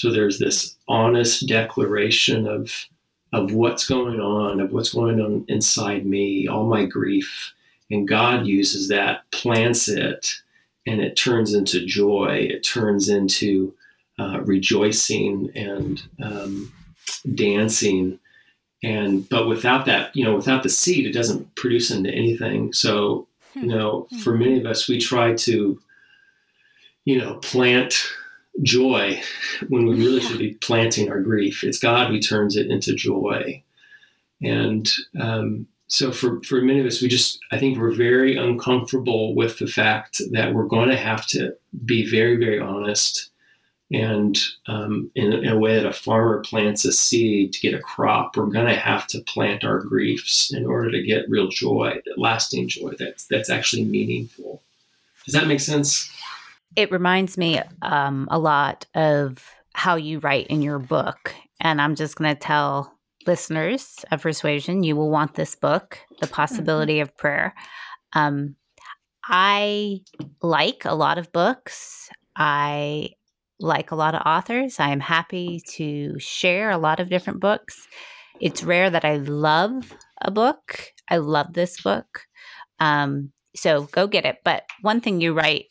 So 0.00 0.10
there's 0.10 0.38
this 0.38 0.76
honest 0.88 1.46
declaration 1.46 2.46
of, 2.46 2.86
of 3.34 3.52
what's 3.52 3.86
going 3.86 4.18
on, 4.18 4.58
of 4.58 4.72
what's 4.72 4.94
going 4.94 5.20
on 5.20 5.44
inside 5.46 6.06
me, 6.06 6.48
all 6.48 6.64
my 6.64 6.86
grief. 6.86 7.52
And 7.90 8.08
God 8.08 8.46
uses 8.46 8.88
that, 8.88 9.30
plants 9.30 9.88
it, 9.88 10.36
and 10.86 11.02
it 11.02 11.18
turns 11.18 11.52
into 11.52 11.84
joy. 11.84 12.48
It 12.50 12.62
turns 12.62 13.10
into 13.10 13.74
uh, 14.18 14.40
rejoicing 14.40 15.50
and 15.54 16.02
um, 16.22 16.72
dancing. 17.34 18.18
And 18.82 19.28
but 19.28 19.48
without 19.48 19.84
that, 19.84 20.16
you 20.16 20.24
know, 20.24 20.34
without 20.34 20.62
the 20.62 20.70
seed, 20.70 21.04
it 21.04 21.12
doesn't 21.12 21.54
produce 21.56 21.90
into 21.90 22.10
anything. 22.10 22.72
So, 22.72 23.28
you 23.52 23.62
hmm. 23.62 23.68
know, 23.68 24.08
for 24.22 24.34
many 24.34 24.58
of 24.58 24.64
us, 24.64 24.88
we 24.88 24.98
try 24.98 25.34
to, 25.34 25.78
you 27.04 27.18
know, 27.18 27.34
plant 27.34 28.10
joy 28.62 29.20
when 29.68 29.86
we 29.86 29.96
really 29.96 30.20
should 30.20 30.38
be 30.38 30.54
planting 30.54 31.10
our 31.10 31.20
grief. 31.20 31.64
It's 31.64 31.78
God 31.78 32.10
who 32.10 32.20
turns 32.20 32.56
it 32.56 32.70
into 32.70 32.94
joy. 32.94 33.62
And 34.42 34.90
um, 35.18 35.66
so 35.88 36.12
for, 36.12 36.40
for 36.42 36.60
many 36.60 36.80
of 36.80 36.86
us, 36.86 37.02
we 37.02 37.08
just, 37.08 37.38
I 37.52 37.58
think 37.58 37.78
we're 37.78 37.92
very 37.92 38.36
uncomfortable 38.36 39.34
with 39.34 39.58
the 39.58 39.66
fact 39.66 40.22
that 40.32 40.54
we're 40.54 40.66
going 40.66 40.88
to 40.88 40.96
have 40.96 41.26
to 41.28 41.56
be 41.84 42.08
very, 42.08 42.36
very 42.36 42.60
honest. 42.60 43.30
And 43.92 44.38
um, 44.68 45.10
in, 45.16 45.32
in, 45.32 45.48
a 45.48 45.58
way 45.58 45.74
that 45.74 45.84
a 45.84 45.92
farmer 45.92 46.42
plants 46.42 46.84
a 46.84 46.92
seed 46.92 47.52
to 47.52 47.60
get 47.60 47.74
a 47.74 47.82
crop, 47.82 48.36
we're 48.36 48.46
going 48.46 48.68
to 48.68 48.76
have 48.76 49.08
to 49.08 49.20
plant 49.22 49.64
our 49.64 49.80
griefs 49.80 50.52
in 50.54 50.64
order 50.64 50.92
to 50.92 51.02
get 51.02 51.28
real 51.28 51.48
joy, 51.48 52.00
lasting 52.16 52.68
joy 52.68 52.92
that's, 52.96 53.26
that's 53.26 53.50
actually 53.50 53.84
meaningful. 53.84 54.62
Does 55.24 55.34
that 55.34 55.48
make 55.48 55.58
sense? 55.58 56.08
It 56.76 56.92
reminds 56.92 57.36
me 57.36 57.60
um, 57.82 58.28
a 58.30 58.38
lot 58.38 58.86
of 58.94 59.44
how 59.74 59.96
you 59.96 60.18
write 60.20 60.46
in 60.48 60.62
your 60.62 60.78
book. 60.78 61.34
And 61.60 61.80
I'm 61.80 61.94
just 61.94 62.16
going 62.16 62.34
to 62.34 62.40
tell 62.40 62.96
listeners 63.26 64.04
of 64.10 64.22
Persuasion, 64.22 64.82
you 64.82 64.96
will 64.96 65.10
want 65.10 65.34
this 65.34 65.54
book, 65.54 65.98
The 66.20 66.26
mm-hmm. 66.26 66.34
Possibility 66.34 66.94
mm-hmm. 66.94 67.02
of 67.02 67.16
Prayer. 67.16 67.54
Um, 68.12 68.56
I 69.24 70.00
like 70.42 70.84
a 70.84 70.94
lot 70.94 71.18
of 71.18 71.32
books. 71.32 72.08
I 72.34 73.10
like 73.60 73.90
a 73.90 73.96
lot 73.96 74.14
of 74.14 74.22
authors. 74.24 74.80
I 74.80 74.90
am 74.90 75.00
happy 75.00 75.60
to 75.74 76.18
share 76.18 76.70
a 76.70 76.78
lot 76.78 77.00
of 77.00 77.10
different 77.10 77.40
books. 77.40 77.86
It's 78.40 78.64
rare 78.64 78.88
that 78.88 79.04
I 79.04 79.16
love 79.16 79.94
a 80.22 80.30
book. 80.30 80.82
I 81.08 81.18
love 81.18 81.52
this 81.52 81.80
book. 81.82 82.22
Um, 82.78 83.32
so 83.54 83.82
go 83.84 84.06
get 84.06 84.24
it. 84.24 84.38
But 84.44 84.64
one 84.80 85.00
thing 85.00 85.20
you 85.20 85.34
write 85.34 85.66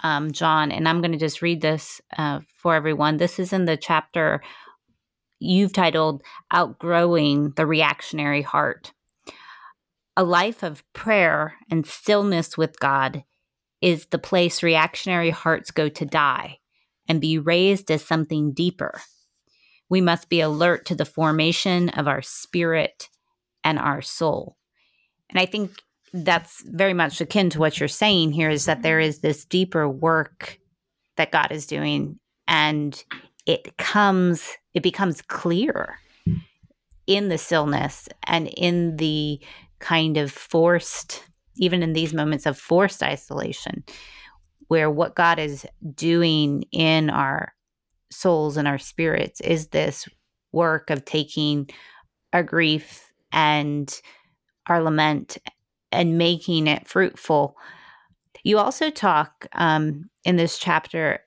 um, 0.00 0.32
John, 0.32 0.70
and 0.72 0.88
I'm 0.88 1.00
going 1.00 1.12
to 1.12 1.18
just 1.18 1.42
read 1.42 1.60
this 1.60 2.00
uh, 2.16 2.40
for 2.56 2.74
everyone. 2.74 3.16
This 3.16 3.38
is 3.38 3.52
in 3.52 3.64
the 3.64 3.76
chapter 3.76 4.42
you've 5.38 5.72
titled 5.72 6.22
Outgrowing 6.50 7.52
the 7.56 7.66
Reactionary 7.66 8.42
Heart. 8.42 8.92
A 10.16 10.24
life 10.24 10.62
of 10.62 10.82
prayer 10.92 11.54
and 11.70 11.86
stillness 11.86 12.56
with 12.56 12.80
God 12.80 13.24
is 13.82 14.06
the 14.06 14.18
place 14.18 14.62
reactionary 14.62 15.30
hearts 15.30 15.70
go 15.70 15.88
to 15.88 16.06
die 16.06 16.58
and 17.06 17.20
be 17.20 17.38
raised 17.38 17.90
as 17.90 18.02
something 18.02 18.52
deeper. 18.52 19.00
We 19.88 20.00
must 20.00 20.28
be 20.28 20.40
alert 20.40 20.86
to 20.86 20.94
the 20.94 21.04
formation 21.04 21.90
of 21.90 22.08
our 22.08 22.22
spirit 22.22 23.08
and 23.62 23.78
our 23.78 24.00
soul. 24.02 24.56
And 25.30 25.38
I 25.38 25.46
think 25.46 25.72
that's 26.12 26.62
very 26.62 26.94
much 26.94 27.20
akin 27.20 27.50
to 27.50 27.58
what 27.58 27.78
you're 27.78 27.88
saying 27.88 28.32
here 28.32 28.50
is 28.50 28.64
that 28.66 28.82
there 28.82 29.00
is 29.00 29.20
this 29.20 29.44
deeper 29.44 29.88
work 29.88 30.58
that 31.16 31.32
God 31.32 31.50
is 31.50 31.66
doing 31.66 32.18
and 32.46 33.02
it 33.46 33.76
comes 33.76 34.48
it 34.74 34.82
becomes 34.82 35.22
clear 35.22 35.98
in 37.06 37.28
the 37.28 37.38
stillness 37.38 38.08
and 38.24 38.48
in 38.48 38.96
the 38.96 39.40
kind 39.78 40.16
of 40.16 40.32
forced 40.32 41.24
even 41.56 41.82
in 41.82 41.92
these 41.92 42.12
moments 42.12 42.46
of 42.46 42.58
forced 42.58 43.02
isolation 43.02 43.84
where 44.68 44.90
what 44.90 45.14
God 45.14 45.38
is 45.38 45.66
doing 45.94 46.64
in 46.72 47.08
our 47.10 47.52
souls 48.10 48.56
and 48.56 48.66
our 48.66 48.78
spirits 48.78 49.40
is 49.40 49.68
this 49.68 50.08
work 50.52 50.90
of 50.90 51.04
taking 51.04 51.68
our 52.32 52.42
grief 52.42 53.12
and 53.32 54.00
our 54.66 54.82
lament 54.82 55.38
and 55.92 56.18
making 56.18 56.66
it 56.66 56.88
fruitful. 56.88 57.56
You 58.42 58.58
also 58.58 58.90
talk 58.90 59.46
um, 59.52 60.08
in 60.24 60.36
this 60.36 60.58
chapter 60.58 61.20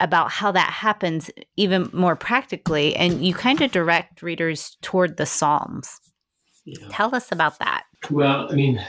about 0.00 0.30
how 0.30 0.50
that 0.50 0.70
happens 0.70 1.30
even 1.56 1.88
more 1.92 2.16
practically, 2.16 2.96
and 2.96 3.24
you 3.24 3.34
kind 3.34 3.60
of 3.60 3.70
direct 3.70 4.22
readers 4.22 4.76
toward 4.82 5.16
the 5.16 5.26
Psalms. 5.26 6.00
Yeah. 6.64 6.88
Tell 6.90 7.14
us 7.14 7.30
about 7.30 7.58
that. 7.60 7.84
Well, 8.10 8.50
I 8.50 8.54
mean, 8.54 8.84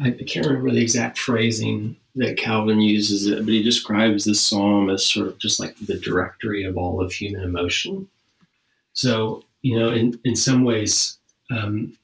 I 0.00 0.10
can't 0.10 0.46
remember 0.46 0.70
the 0.70 0.82
exact 0.82 1.18
phrasing 1.18 1.96
that 2.14 2.36
Calvin 2.36 2.80
uses 2.80 3.26
it, 3.26 3.44
but 3.44 3.52
he 3.52 3.62
describes 3.62 4.24
the 4.24 4.34
psalm 4.34 4.90
as 4.90 5.04
sort 5.04 5.28
of 5.28 5.38
just 5.38 5.60
like 5.60 5.76
the 5.78 5.98
directory 5.98 6.64
of 6.64 6.76
all 6.76 7.00
of 7.00 7.12
human 7.12 7.42
emotion. 7.42 8.08
So, 8.92 9.44
you 9.62 9.78
know, 9.78 9.90
in, 9.90 10.18
in 10.24 10.34
some 10.34 10.64
ways, 10.64 11.18
um, 11.50 11.96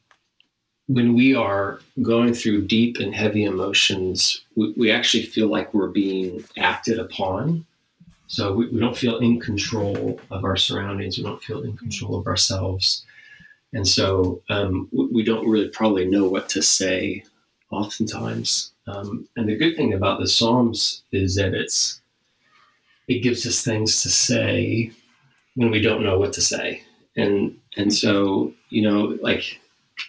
when 0.88 1.14
we 1.14 1.34
are 1.34 1.80
going 2.02 2.34
through 2.34 2.66
deep 2.66 2.98
and 2.98 3.14
heavy 3.14 3.44
emotions, 3.44 4.44
we, 4.54 4.72
we 4.76 4.90
actually 4.90 5.22
feel 5.22 5.48
like 5.48 5.72
we're 5.72 5.88
being 5.88 6.44
acted 6.58 6.98
upon. 6.98 7.64
So 8.26 8.52
we, 8.52 8.68
we, 8.68 8.80
don't 8.80 8.96
feel 8.96 9.18
in 9.18 9.40
control 9.40 10.20
of 10.30 10.44
our 10.44 10.56
surroundings. 10.56 11.16
We 11.16 11.24
don't 11.24 11.42
feel 11.42 11.62
in 11.62 11.76
control 11.76 12.16
of 12.16 12.26
ourselves. 12.26 13.04
And 13.72 13.86
so 13.86 14.42
um, 14.50 14.88
we, 14.92 15.06
we, 15.06 15.24
don't 15.24 15.48
really 15.48 15.68
probably 15.68 16.06
know 16.06 16.28
what 16.28 16.48
to 16.50 16.62
say 16.62 17.24
oftentimes. 17.70 18.72
Um, 18.86 19.28
and 19.36 19.48
the 19.48 19.56
good 19.56 19.76
thing 19.76 19.94
about 19.94 20.20
the 20.20 20.28
Psalms 20.28 21.02
is 21.12 21.36
that 21.36 21.54
it's 21.54 22.00
it 23.08 23.22
gives 23.22 23.46
us 23.46 23.62
things 23.62 24.02
to 24.02 24.08
say 24.08 24.90
when 25.56 25.70
we 25.70 25.80
don't 25.80 26.02
know 26.02 26.18
what 26.18 26.32
to 26.34 26.42
say. 26.42 26.82
And 27.16 27.56
and 27.76 27.92
so, 27.92 28.52
you 28.70 28.82
know, 28.82 29.18
like 29.20 29.60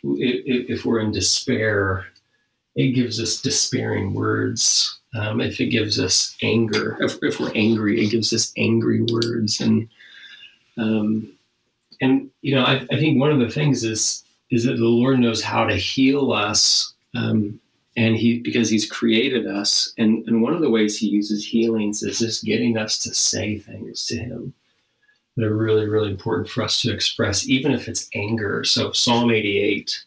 if 0.04 0.86
we're 0.86 1.00
in 1.00 1.12
despair, 1.12 2.06
it 2.76 2.90
gives 2.90 3.20
us 3.22 3.42
despairing 3.42 4.14
words. 4.14 5.00
Um, 5.16 5.40
if 5.40 5.62
it 5.62 5.68
gives 5.68 6.00
us 6.00 6.36
anger, 6.42 6.98
if, 7.00 7.18
if, 7.22 7.40
we're 7.40 7.54
angry, 7.56 8.04
it 8.04 8.10
gives 8.10 8.34
us 8.34 8.52
angry 8.58 9.02
words. 9.02 9.62
And 9.62 9.88
um, 10.78 11.32
and 12.02 12.30
you 12.42 12.54
know, 12.54 12.64
I, 12.64 12.86
I, 12.92 13.00
think 13.00 13.18
one 13.18 13.32
of 13.32 13.40
the 13.40 13.50
things 13.50 13.86
is 13.86 14.24
is 14.52 14.66
that 14.66 14.76
the 14.76 14.86
Lord 14.86 15.20
knows 15.20 15.42
how 15.42 15.66
to 15.66 15.76
heal 15.76 16.34
us, 16.34 16.94
um, 17.16 17.62
and 17.96 18.18
He 18.18 18.40
because 18.40 18.70
He's 18.70 18.92
created 18.92 19.48
us. 19.48 19.94
And 19.98 20.28
and 20.28 20.42
one 20.42 20.54
of 20.54 20.60
the 20.60 20.70
ways 20.70 20.98
He 20.98 21.08
uses 21.08 21.46
healings 21.46 22.04
is 22.04 22.20
just 22.20 22.44
getting 22.44 22.78
us 22.78 23.00
to 23.00 23.14
say 23.14 23.58
things 23.58 24.06
to 24.08 24.18
Him 24.18 24.54
that 25.36 25.46
are 25.46 25.56
really, 25.56 25.88
really 25.88 26.10
important 26.10 26.50
for 26.50 26.64
us 26.64 26.82
to 26.82 26.94
express, 26.94 27.48
even 27.48 27.72
if 27.72 27.88
it's 27.88 28.10
anger. 28.14 28.64
So 28.64 28.92
Psalm 28.92 29.32
88 29.32 30.06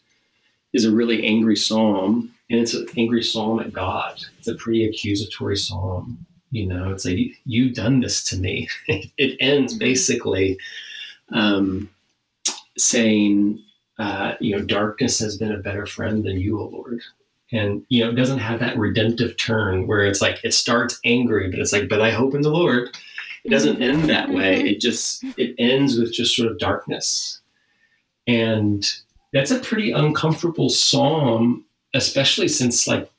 is 0.73 0.85
a 0.85 0.91
really 0.91 1.25
angry 1.25 1.55
psalm, 1.55 2.31
and 2.49 2.59
it's 2.59 2.73
an 2.73 2.87
angry 2.97 3.23
psalm 3.23 3.59
at 3.59 3.73
God. 3.73 4.21
It's 4.37 4.47
a 4.47 4.55
pretty 4.55 4.85
accusatory 4.85 5.57
psalm. 5.57 6.25
You 6.51 6.65
know, 6.65 6.91
it's 6.91 7.05
like, 7.05 7.17
you've 7.45 7.75
done 7.75 7.99
this 7.99 8.23
to 8.25 8.37
me. 8.37 8.67
it 8.87 9.37
ends 9.39 9.73
mm-hmm. 9.73 9.79
basically 9.79 10.57
um, 11.31 11.89
saying, 12.77 13.63
uh, 13.99 14.33
you 14.39 14.55
know, 14.55 14.63
darkness 14.63 15.19
has 15.19 15.37
been 15.37 15.51
a 15.51 15.57
better 15.57 15.85
friend 15.85 16.23
than 16.23 16.39
you, 16.39 16.59
O 16.59 16.65
Lord. 16.65 17.01
And, 17.51 17.83
you 17.89 18.03
know, 18.03 18.11
it 18.11 18.15
doesn't 18.15 18.39
have 18.39 18.59
that 18.59 18.77
redemptive 18.77 19.35
turn 19.37 19.87
where 19.87 20.05
it's 20.05 20.21
like, 20.21 20.39
it 20.43 20.53
starts 20.53 20.99
angry, 21.03 21.49
but 21.49 21.59
it's 21.59 21.73
like, 21.73 21.89
but 21.89 22.01
I 22.01 22.11
hope 22.11 22.35
in 22.35 22.41
the 22.41 22.51
Lord 22.51 22.95
it 23.43 23.49
doesn't 23.49 23.81
end 23.81 24.09
that 24.09 24.29
way. 24.29 24.61
It 24.61 24.79
just 24.79 25.23
it 25.37 25.55
ends 25.57 25.97
with 25.97 26.13
just 26.13 26.35
sort 26.35 26.51
of 26.51 26.57
darkness. 26.57 27.41
And 28.27 28.85
that's 29.33 29.51
a 29.51 29.59
pretty 29.59 29.91
uncomfortable 29.91 30.69
psalm, 30.69 31.65
especially 31.93 32.47
since 32.47 32.87
like 32.87 33.09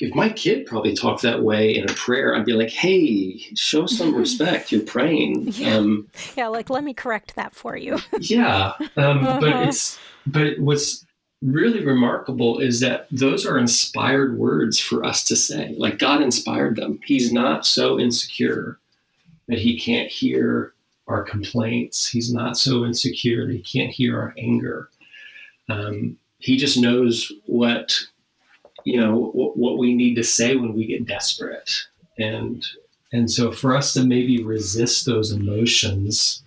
if 0.00 0.14
my 0.14 0.30
kid 0.30 0.66
probably 0.66 0.94
talked 0.94 1.22
that 1.22 1.42
way 1.42 1.76
in 1.76 1.88
a 1.88 1.92
prayer, 1.92 2.34
I'd 2.34 2.46
be 2.46 2.54
like, 2.54 2.70
"Hey, 2.70 3.38
show 3.54 3.86
some 3.86 4.14
respect. 4.14 4.72
You're 4.72 4.82
praying." 4.82 5.48
Yeah, 5.52 5.76
um, 5.76 6.08
yeah 6.36 6.48
like 6.48 6.70
let 6.70 6.82
me 6.82 6.94
correct 6.94 7.36
that 7.36 7.54
for 7.54 7.76
you. 7.76 7.98
yeah, 8.20 8.72
um, 8.96 9.18
uh-huh. 9.18 9.40
but 9.40 9.68
it's 9.68 9.98
but 10.26 10.58
what's 10.58 11.04
really 11.42 11.84
remarkable 11.84 12.58
is 12.60 12.80
that 12.80 13.08
those 13.10 13.44
are 13.44 13.58
inspired 13.58 14.38
words 14.38 14.78
for 14.78 15.04
us 15.04 15.24
to 15.24 15.36
say. 15.36 15.74
Like 15.76 15.98
God 15.98 16.22
inspired 16.22 16.76
them. 16.76 17.00
He's 17.04 17.32
not 17.32 17.66
so 17.66 17.98
insecure 17.98 18.78
that 19.48 19.58
he 19.58 19.78
can't 19.78 20.08
hear 20.10 20.72
our 21.08 21.22
complaints. 21.22 22.08
He's 22.08 22.32
not 22.32 22.56
so 22.56 22.84
insecure 22.84 23.46
that 23.46 23.52
he 23.52 23.62
can't 23.62 23.90
hear 23.92 24.18
our 24.18 24.34
anger. 24.38 24.88
Um, 25.68 26.18
he 26.38 26.56
just 26.56 26.78
knows 26.78 27.30
what 27.46 27.98
you 28.84 29.00
know 29.00 29.30
what, 29.32 29.56
what 29.56 29.78
we 29.78 29.94
need 29.94 30.14
to 30.16 30.24
say 30.24 30.56
when 30.56 30.74
we 30.74 30.86
get 30.86 31.06
desperate, 31.06 31.70
and 32.18 32.66
and 33.12 33.30
so 33.30 33.52
for 33.52 33.76
us 33.76 33.92
to 33.94 34.04
maybe 34.04 34.42
resist 34.42 35.06
those 35.06 35.30
emotions, 35.30 36.42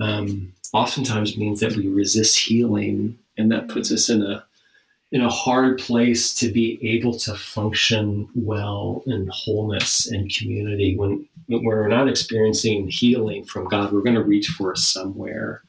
um, 0.00 0.52
oftentimes 0.72 1.36
means 1.36 1.60
that 1.60 1.76
we 1.76 1.88
resist 1.88 2.38
healing, 2.38 3.18
and 3.38 3.50
that 3.52 3.68
puts 3.68 3.92
us 3.92 4.08
in 4.08 4.22
a 4.22 4.44
in 5.12 5.22
a 5.22 5.28
hard 5.28 5.78
place 5.78 6.34
to 6.34 6.50
be 6.50 6.78
able 6.82 7.16
to 7.16 7.34
function 7.34 8.28
well 8.34 9.02
in 9.06 9.28
wholeness 9.32 10.10
and 10.10 10.34
community 10.34 10.96
when 10.96 11.26
when 11.46 11.64
we're 11.64 11.86
not 11.86 12.08
experiencing 12.08 12.88
healing 12.88 13.44
from 13.44 13.68
God, 13.68 13.92
we're 13.92 14.02
going 14.02 14.16
to 14.16 14.24
reach 14.24 14.48
for 14.48 14.72
it 14.72 14.78
somewhere. 14.78 15.62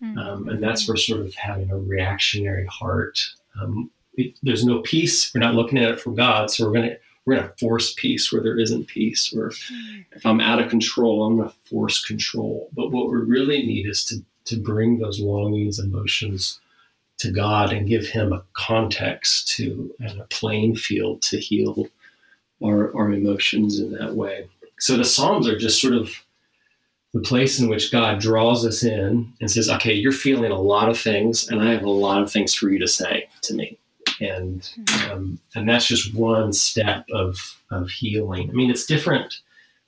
Mm-hmm. 0.00 0.18
Um, 0.18 0.48
and 0.48 0.62
that's 0.62 0.86
where 0.86 0.96
sort 0.96 1.22
of 1.22 1.34
having 1.34 1.70
a 1.70 1.78
reactionary 1.78 2.66
heart. 2.66 3.18
Um, 3.60 3.90
it, 4.14 4.38
there's 4.44 4.64
no 4.64 4.82
peace. 4.82 5.34
We're 5.34 5.40
not 5.40 5.54
looking 5.54 5.78
at 5.78 5.90
it 5.90 6.00
from 6.00 6.14
God, 6.14 6.50
so 6.50 6.64
we're 6.64 6.72
going 6.72 6.90
to 6.90 6.98
we're 7.24 7.36
going 7.36 7.48
to 7.48 7.56
force 7.56 7.92
peace 7.94 8.32
where 8.32 8.42
there 8.42 8.58
isn't 8.58 8.86
peace. 8.86 9.34
Or 9.36 9.48
if, 9.48 9.54
mm-hmm. 9.54 10.02
if 10.12 10.24
I'm 10.24 10.40
out 10.40 10.60
of 10.62 10.70
control, 10.70 11.24
I'm 11.24 11.38
going 11.38 11.48
to 11.48 11.54
force 11.68 12.04
control. 12.04 12.68
But 12.72 12.92
what 12.92 13.10
we 13.10 13.16
really 13.16 13.66
need 13.66 13.88
is 13.88 14.04
to 14.06 14.22
to 14.44 14.56
bring 14.56 14.98
those 14.98 15.18
longings, 15.18 15.80
emotions 15.80 16.60
to 17.18 17.30
God, 17.30 17.72
and 17.72 17.88
give 17.88 18.06
Him 18.06 18.32
a 18.32 18.42
context 18.52 19.48
to 19.56 19.94
and 20.00 20.20
a 20.20 20.24
playing 20.24 20.76
field 20.76 21.22
to 21.22 21.38
heal 21.38 21.88
our 22.62 22.96
our 22.96 23.12
emotions 23.12 23.78
in 23.78 23.92
that 23.92 24.14
way. 24.14 24.48
So 24.78 24.96
the 24.96 25.04
Psalms 25.04 25.48
are 25.48 25.58
just 25.58 25.80
sort 25.80 25.94
of 25.94 26.10
the 27.14 27.20
place 27.20 27.58
in 27.58 27.68
which 27.68 27.90
God 27.90 28.20
draws 28.20 28.66
us 28.66 28.84
in 28.84 29.32
and 29.40 29.50
says, 29.50 29.70
okay, 29.70 29.92
you're 29.92 30.12
feeling 30.12 30.52
a 30.52 30.60
lot 30.60 30.90
of 30.90 30.98
things, 30.98 31.48
and 31.48 31.62
I 31.62 31.72
have 31.72 31.84
a 31.84 31.90
lot 31.90 32.20
of 32.20 32.30
things 32.30 32.54
for 32.54 32.68
you 32.68 32.78
to 32.78 32.88
say 32.88 33.28
to 33.42 33.54
me. 33.54 33.78
And 34.20 34.60
mm-hmm. 34.60 35.12
um, 35.12 35.38
and 35.54 35.68
that's 35.68 35.86
just 35.86 36.14
one 36.14 36.52
step 36.52 37.06
of 37.12 37.38
of 37.70 37.88
healing. 37.88 38.50
I 38.50 38.52
mean, 38.52 38.70
it's 38.70 38.86
different 38.86 39.40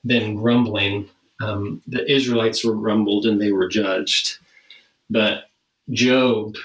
than 0.05 0.37
grumbling. 0.37 1.09
Um, 1.41 1.83
the 1.87 2.11
Israelites 2.11 2.64
were 2.64 2.75
grumbled 2.75 3.27
and 3.27 3.41
they 3.41 3.53
were 3.53 3.69
judged, 3.69 4.38
but 5.09 5.45
Job 5.91 6.57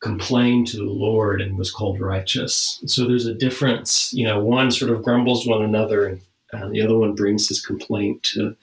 complained 0.00 0.66
to 0.68 0.78
the 0.78 0.84
Lord 0.84 1.40
and 1.40 1.58
was 1.58 1.70
called 1.70 2.00
righteous. 2.00 2.80
So 2.86 3.06
there's 3.06 3.26
a 3.26 3.34
difference. 3.34 4.12
You 4.12 4.26
know, 4.26 4.42
one 4.42 4.70
sort 4.70 4.90
of 4.90 5.02
grumbles 5.02 5.46
one 5.46 5.62
another, 5.62 6.06
and 6.06 6.20
uh, 6.52 6.68
the 6.68 6.82
other 6.82 6.96
one 6.96 7.14
brings 7.14 7.48
his 7.48 7.64
complaint 7.64 8.22
to 8.34 8.56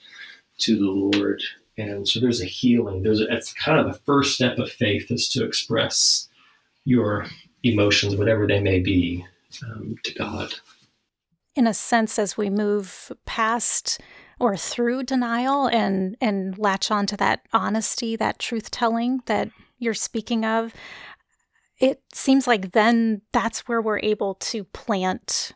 to 0.60 0.76
the 0.76 1.18
Lord. 1.18 1.42
And 1.78 2.08
so 2.08 2.20
there's 2.20 2.42
a 2.42 2.46
healing. 2.46 3.04
There's 3.04 3.22
a, 3.22 3.32
it's 3.32 3.54
kind 3.54 3.80
of 3.80 3.86
the 3.86 4.00
first 4.00 4.34
step 4.34 4.58
of 4.58 4.72
faith 4.72 5.12
is 5.12 5.30
to 5.30 5.46
express 5.46 6.28
your 6.86 7.28
emotions, 7.64 8.16
whatever 8.16 8.48
they 8.48 8.60
may 8.60 8.80
be, 8.80 9.24
um, 9.64 9.96
to 10.04 10.14
God. 10.16 10.56
In 11.56 11.68
a 11.68 11.74
sense, 11.74 12.18
as 12.18 12.38
we 12.38 12.50
move 12.50 13.12
past 13.26 14.00
or 14.40 14.56
through 14.56 15.04
denial 15.04 15.68
and 15.68 16.16
and 16.20 16.58
latch 16.58 16.90
on 16.90 17.06
to 17.08 17.18
that 17.18 17.42
honesty, 17.54 18.16
that 18.16 18.40
truth 18.40 18.72
telling 18.72 19.22
that 19.26 19.50
you're 19.80 19.94
speaking 19.94 20.44
of, 20.44 20.74
it 21.80 22.02
seems 22.14 22.48
like 22.48 22.72
then 22.72 23.22
that's 23.32 23.68
where 23.68 23.82
we're 23.82 24.00
able 24.00 24.36
to 24.36 24.64
plant 24.64 25.54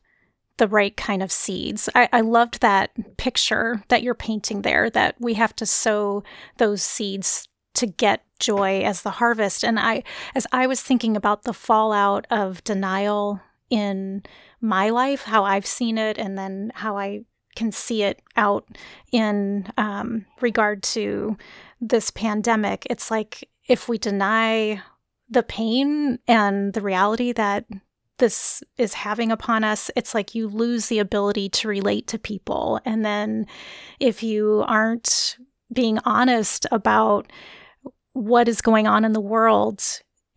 the 0.57 0.67
right 0.67 0.95
kind 0.95 1.23
of 1.23 1.31
seeds. 1.31 1.89
I, 1.95 2.07
I 2.13 2.21
loved 2.21 2.61
that 2.61 3.17
picture 3.17 3.83
that 3.87 4.03
you're 4.03 4.13
painting 4.13 4.61
there, 4.61 4.89
that 4.91 5.15
we 5.19 5.33
have 5.33 5.55
to 5.55 5.65
sow 5.65 6.23
those 6.57 6.83
seeds 6.83 7.47
to 7.73 7.87
get 7.87 8.23
joy 8.37 8.81
as 8.81 9.01
the 9.01 9.11
harvest. 9.11 9.63
And 9.63 9.79
I, 9.79 10.03
as 10.35 10.45
I 10.51 10.67
was 10.67 10.81
thinking 10.81 11.17
about 11.17 11.43
the 11.43 11.53
fallout 11.53 12.27
of 12.29 12.63
denial 12.63 13.39
in 13.69 14.23
my 14.59 14.89
life, 14.89 15.23
how 15.23 15.45
I've 15.45 15.65
seen 15.65 15.97
it, 15.97 16.17
and 16.19 16.37
then 16.37 16.71
how 16.75 16.97
I 16.97 17.21
can 17.55 17.71
see 17.71 18.03
it 18.03 18.21
out 18.35 18.67
in 19.11 19.71
um, 19.77 20.25
regard 20.41 20.83
to 20.83 21.37
this 21.79 22.11
pandemic, 22.11 22.85
it's 22.89 23.09
like 23.09 23.49
if 23.67 23.89
we 23.89 23.97
deny 23.97 24.81
the 25.31 25.43
pain 25.43 26.19
and 26.27 26.73
the 26.73 26.81
reality 26.81 27.31
that 27.31 27.65
this 28.19 28.61
is 28.77 28.93
having 28.93 29.31
upon 29.31 29.63
us, 29.63 29.89
it's 29.95 30.13
like 30.13 30.35
you 30.35 30.47
lose 30.47 30.87
the 30.87 30.99
ability 30.99 31.49
to 31.49 31.67
relate 31.67 32.05
to 32.07 32.19
people. 32.19 32.79
And 32.85 33.03
then 33.03 33.47
if 33.99 34.21
you 34.21 34.63
aren't 34.67 35.37
being 35.73 35.97
honest 36.05 36.67
about 36.71 37.31
what 38.13 38.47
is 38.47 38.61
going 38.61 38.85
on 38.85 39.05
in 39.05 39.13
the 39.13 39.21
world, 39.21 39.83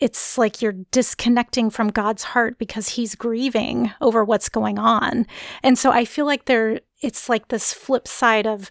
it's 0.01 0.39
like 0.39 0.63
you're 0.63 0.77
disconnecting 0.93 1.71
from 1.71 1.89
God's 1.89 2.23
heart 2.23 2.59
because 2.59 2.89
he's 2.89 3.15
grieving 3.15 3.93
over 4.01 4.25
what's 4.25 4.49
going 4.49 4.79
on. 4.79 5.27
And 5.63 5.79
so 5.79 5.91
I 5.91 6.05
feel 6.05 6.25
like 6.25 6.47
there 6.47 6.81
it's 7.03 7.29
like 7.29 7.49
this 7.49 7.73
flip 7.73 8.09
side 8.09 8.47
of 8.47 8.71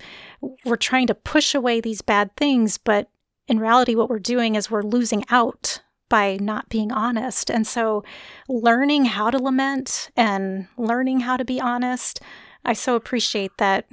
we're 0.66 0.76
trying 0.76 1.06
to 1.08 1.14
push 1.14 1.54
away 1.54 1.82
these 1.82 2.02
bad 2.02 2.36
things, 2.36 2.80
but 2.80 3.10
in 3.48 3.60
reality 3.60 3.94
what 3.94 4.10
we're 4.10 4.20
doing 4.20 4.56
is 4.56 4.72
we're 4.72 4.82
losing 4.82 5.24
out 5.30 5.82
by 6.14 6.38
not 6.40 6.70
being 6.70 6.92
honest. 6.92 7.50
And 7.50 7.66
so, 7.66 8.04
learning 8.48 9.06
how 9.06 9.32
to 9.32 9.40
lament 9.40 10.12
and 10.16 10.68
learning 10.78 11.22
how 11.22 11.38
to 11.38 11.44
be 11.44 11.60
honest, 11.60 12.22
I 12.64 12.74
so 12.74 12.96
appreciate 12.96 13.58
that 13.58 13.88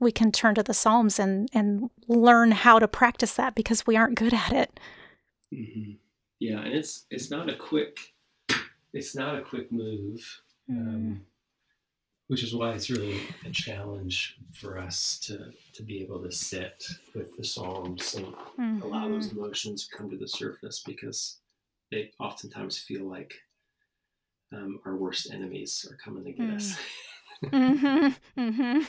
we 0.00 0.10
can 0.10 0.32
turn 0.32 0.56
to 0.56 0.64
the 0.64 0.74
Psalms 0.74 1.20
and, 1.20 1.48
and 1.52 1.88
learn 2.08 2.50
how 2.50 2.80
to 2.80 2.88
practice 2.88 3.34
that 3.34 3.54
because 3.54 3.86
we 3.86 3.96
aren't 3.96 4.18
good 4.18 4.34
at 4.34 4.52
it. 4.52 4.80
Mm-hmm. 5.54 5.92
Yeah, 6.40 6.58
and 6.58 6.74
it's 6.74 7.06
it's 7.08 7.30
not 7.30 7.48
a 7.48 7.54
quick 7.54 8.00
it's 8.92 9.14
not 9.14 9.38
a 9.38 9.42
quick 9.42 9.70
move, 9.70 10.40
um, 10.68 11.20
which 12.26 12.42
is 12.42 12.52
why 12.52 12.72
it's 12.72 12.90
really 12.90 13.20
a 13.46 13.50
challenge 13.50 14.38
for 14.54 14.76
us 14.76 15.20
to 15.26 15.52
to 15.74 15.84
be 15.84 16.02
able 16.02 16.20
to 16.20 16.32
sit 16.32 16.84
with 17.14 17.36
the 17.36 17.44
Psalms 17.44 18.16
and 18.16 18.26
mm-hmm. 18.26 18.82
allow 18.82 19.06
those 19.06 19.28
mm-hmm. 19.28 19.38
emotions 19.38 19.86
to 19.86 19.96
come 19.96 20.10
to 20.10 20.16
the 20.16 20.26
surface 20.26 20.82
because 20.84 21.36
they 21.90 22.12
oftentimes 22.20 22.78
feel 22.78 23.08
like 23.08 23.34
um, 24.52 24.80
our 24.84 24.96
worst 24.96 25.32
enemies 25.32 25.86
are 25.90 25.96
coming 25.96 26.24
to 26.24 26.32
get 26.32 26.46
mm. 26.46 26.56
us. 26.56 26.78
mm-hmm, 27.44 28.40
mm-hmm. 28.40 28.82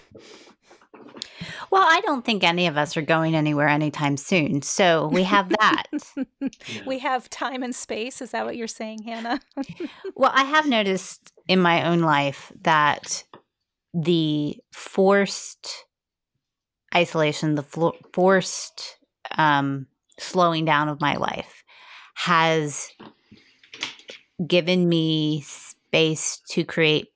Well, 1.72 1.86
I 1.88 2.02
don't 2.02 2.26
think 2.26 2.44
any 2.44 2.68
of 2.68 2.78
us 2.78 2.98
are 2.98 3.02
going 3.02 3.36
anywhere 3.36 3.68
anytime 3.68 4.18
soon. 4.18 4.62
So 4.62 5.08
we 5.08 5.24
have 5.24 5.50
that. 5.50 5.84
yeah. 6.42 6.48
We 6.86 7.00
have 7.00 7.30
time 7.30 7.64
and 7.64 7.74
space. 7.74 8.22
Is 8.22 8.32
that 8.32 8.46
what 8.46 8.58
you're 8.58 8.68
saying, 8.68 9.04
Hannah? 9.04 9.40
well, 10.16 10.32
I 10.34 10.44
have 10.44 10.68
noticed 10.68 11.32
in 11.48 11.60
my 11.60 11.88
own 11.88 12.00
life 12.02 12.52
that 12.62 13.24
the 13.94 14.58
forced 14.72 15.86
isolation, 16.94 17.56
the 17.56 17.64
flo- 17.64 17.98
forced 18.14 18.98
um, 19.38 19.88
slowing 20.20 20.66
down 20.66 20.90
of 20.90 21.00
my 21.00 21.16
life 21.16 21.61
has 22.26 22.92
given 24.46 24.88
me 24.88 25.42
space 25.42 26.40
to 26.50 26.64
create 26.64 27.08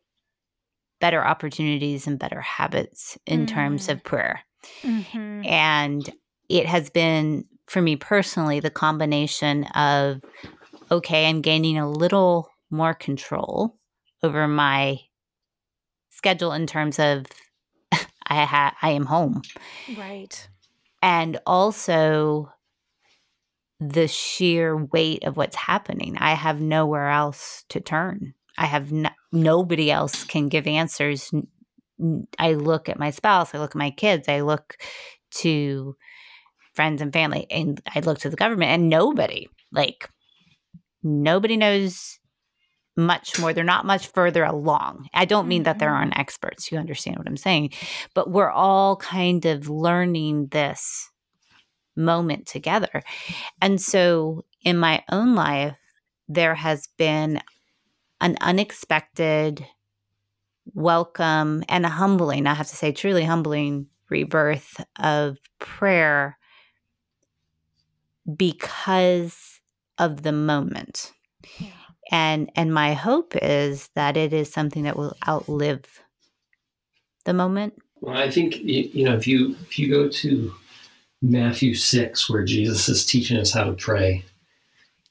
better 1.00 1.24
opportunities 1.24 2.08
and 2.08 2.18
better 2.18 2.42
habits 2.42 3.16
in 3.28 3.46
mm. 3.46 3.48
terms 3.48 3.88
of 3.88 4.04
prayer. 4.04 4.42
Mm-hmm. 4.82 5.46
And 5.46 6.10
it 6.50 6.66
has 6.66 6.90
been, 6.90 7.46
for 7.68 7.84
me 7.84 7.96
personally, 7.96 8.60
the 8.60 8.72
combination 8.72 9.66
of, 9.76 10.22
okay, 10.90 11.28
I'm 11.28 11.42
gaining 11.42 11.78
a 11.78 11.90
little 11.90 12.50
more 12.72 12.96
control 12.96 13.78
over 14.24 14.48
my 14.48 15.00
schedule 16.10 16.52
in 16.52 16.66
terms 16.66 16.98
of 16.98 17.28
I 17.92 18.44
ha- 18.44 18.76
I 18.82 18.90
am 18.90 19.06
home. 19.06 19.44
Right. 19.96 20.48
And 21.04 21.38
also 21.46 22.52
the 23.90 24.08
sheer 24.08 24.76
weight 24.76 25.24
of 25.24 25.38
what's 25.38 25.56
happening. 25.56 26.18
I 26.18 26.34
have 26.34 26.62
nowhere 26.62 27.10
else 27.10 27.64
to 27.70 27.80
turn. 27.80 28.34
I 28.58 28.66
have 28.66 28.92
no, 28.92 29.10
nobody 29.32 29.92
else 29.92 30.24
can 30.24 30.48
give 30.48 30.68
answers. 30.68 31.32
I 32.40 32.54
look 32.54 32.90
at 32.90 33.00
my 33.00 33.12
spouse, 33.12 33.54
I 33.54 33.60
look 33.60 33.72
at 33.72 33.80
my 33.80 33.92
kids, 33.92 34.28
I 34.28 34.42
look 34.42 34.76
to 35.36 35.96
friends 36.74 37.02
and 37.02 37.14
family, 37.14 37.48
and 37.50 37.82
I 37.94 38.00
look 38.02 38.20
to 38.20 38.30
the 38.30 38.36
government, 38.36 38.72
and 38.72 38.90
nobody, 38.90 39.48
like, 39.72 40.10
nobody 41.04 41.56
knows 41.58 42.20
much 42.98 43.40
more. 43.40 43.54
They're 43.54 43.64
not 43.64 43.86
much 43.86 44.08
further 44.08 44.44
along. 44.44 45.08
I 45.14 45.26
don't 45.26 45.48
mean 45.48 45.64
that 45.64 45.80
there 45.80 45.90
mm-hmm. 45.90 45.98
aren't 45.98 46.20
experts. 46.20 46.72
You 46.72 46.78
understand 46.78 47.18
what 47.18 47.28
I'm 47.28 47.38
saying? 47.38 47.72
But 48.14 48.30
we're 48.30 48.52
all 48.52 48.96
kind 48.98 49.46
of 49.46 49.70
learning 49.70 50.48
this 50.52 51.10
moment 51.96 52.46
together. 52.46 53.04
And 53.62 53.82
so 53.82 54.46
in 54.62 54.78
my 54.78 55.04
own 55.12 55.36
life, 55.36 55.78
there 56.28 56.56
has 56.56 56.88
been 56.98 57.42
an 58.22 58.38
unexpected 58.42 59.66
welcome 60.74 61.64
and 61.70 61.86
a 61.86 61.90
humbling, 61.90 62.48
I 62.48 62.54
have 62.54 62.68
to 62.68 62.76
say, 62.76 62.92
truly 62.92 63.24
humbling 63.24 63.88
rebirth 64.10 64.84
of 65.00 65.38
prayer 65.60 66.38
because 68.36 69.62
of 69.98 70.24
the 70.24 70.32
moment. 70.32 71.14
Yeah. 71.60 71.70
And 72.12 72.52
and 72.56 72.74
my 72.74 72.94
hope 72.94 73.36
is 73.36 73.90
that 73.96 74.18
it 74.18 74.34
is 74.34 74.52
something 74.52 74.84
that 74.84 74.98
will 74.98 75.16
outlive 75.28 76.02
the 77.26 77.34
moment. 77.34 77.74
Well, 78.02 78.18
I 78.18 78.30
think 78.30 78.58
you 78.62 79.06
know 79.06 79.16
if 79.16 79.28
you 79.28 79.56
if 79.62 79.80
you 79.80 79.90
go 79.90 80.10
to 80.10 80.54
Matthew 81.26 81.74
6, 81.74 82.30
where 82.30 82.44
Jesus 82.44 82.88
is 82.88 83.06
teaching 83.06 83.38
us 83.38 83.52
how 83.52 83.64
to 83.64 83.74
pray 83.74 84.24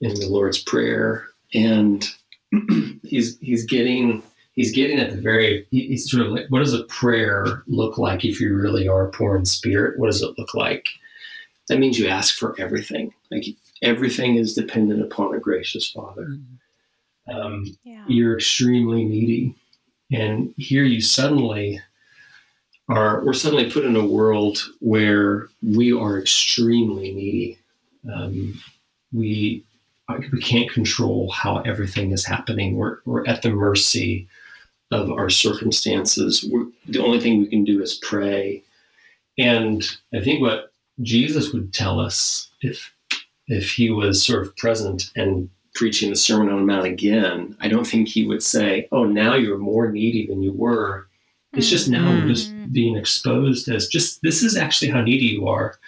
in 0.00 0.14
the 0.14 0.28
Lord's 0.28 0.62
Prayer. 0.62 1.26
And 1.52 2.06
he's 3.02 3.38
he's 3.40 3.64
getting 3.64 4.22
he's 4.54 4.72
getting 4.72 4.98
at 5.00 5.10
the 5.10 5.20
very 5.20 5.66
he's 5.70 6.08
sort 6.08 6.24
of 6.24 6.32
like 6.32 6.46
what 6.48 6.60
does 6.60 6.74
a 6.74 6.84
prayer 6.84 7.62
look 7.66 7.98
like 7.98 8.24
if 8.24 8.40
you 8.40 8.54
really 8.54 8.86
are 8.86 9.08
poor 9.08 9.36
in 9.36 9.44
spirit? 9.44 9.98
What 9.98 10.06
does 10.06 10.22
it 10.22 10.38
look 10.38 10.54
like? 10.54 10.86
That 11.68 11.78
means 11.78 11.98
you 11.98 12.06
ask 12.06 12.36
for 12.36 12.58
everything. 12.60 13.12
Like 13.30 13.46
everything 13.82 14.36
is 14.36 14.54
dependent 14.54 15.02
upon 15.02 15.34
a 15.34 15.40
gracious 15.40 15.90
Father. 15.90 16.26
Mm-hmm. 16.26 17.36
Um, 17.36 17.76
yeah. 17.84 18.04
You're 18.06 18.36
extremely 18.36 19.04
needy, 19.04 19.54
and 20.12 20.52
here 20.58 20.84
you 20.84 21.00
suddenly 21.00 21.80
are. 22.88 23.24
We're 23.24 23.32
suddenly 23.32 23.70
put 23.70 23.84
in 23.84 23.96
a 23.96 24.04
world 24.04 24.58
where 24.80 25.48
we 25.62 25.92
are 25.92 26.18
extremely 26.18 27.12
needy. 27.12 27.58
Um, 28.12 28.60
we 29.12 29.64
we 30.32 30.42
can't 30.42 30.70
control 30.70 31.30
how 31.30 31.58
everything 31.60 32.12
is 32.12 32.26
happening. 32.26 32.76
We're 32.76 32.98
we're 33.04 33.26
at 33.26 33.42
the 33.42 33.50
mercy 33.50 34.28
of 34.90 35.10
our 35.10 35.30
circumstances. 35.30 36.46
We're, 36.50 36.66
the 36.86 37.02
only 37.02 37.20
thing 37.20 37.38
we 37.38 37.46
can 37.46 37.64
do 37.64 37.82
is 37.82 37.94
pray. 37.94 38.62
And 39.38 39.82
I 40.14 40.20
think 40.20 40.40
what 40.40 40.72
Jesus 41.02 41.52
would 41.52 41.72
tell 41.72 41.98
us 41.98 42.50
if 42.60 42.92
if 43.46 43.72
he 43.72 43.90
was 43.90 44.24
sort 44.24 44.46
of 44.46 44.56
present 44.56 45.10
and 45.16 45.50
preaching 45.74 46.10
the 46.10 46.16
Sermon 46.16 46.50
on 46.50 46.60
the 46.60 46.64
Mount 46.64 46.86
again, 46.86 47.56
I 47.60 47.68
don't 47.68 47.86
think 47.86 48.08
he 48.08 48.26
would 48.26 48.42
say, 48.42 48.88
"Oh, 48.92 49.04
now 49.04 49.34
you're 49.34 49.58
more 49.58 49.90
needy 49.90 50.26
than 50.26 50.42
you 50.42 50.52
were." 50.52 51.08
It's 51.56 51.68
just 51.68 51.88
now 51.88 52.10
mm-hmm. 52.10 52.28
just 52.28 52.52
being 52.72 52.96
exposed 52.96 53.68
as 53.68 53.86
just 53.86 54.22
this 54.22 54.42
is 54.42 54.56
actually 54.56 54.90
how 54.90 55.02
needy 55.02 55.26
you 55.26 55.48
are. 55.48 55.78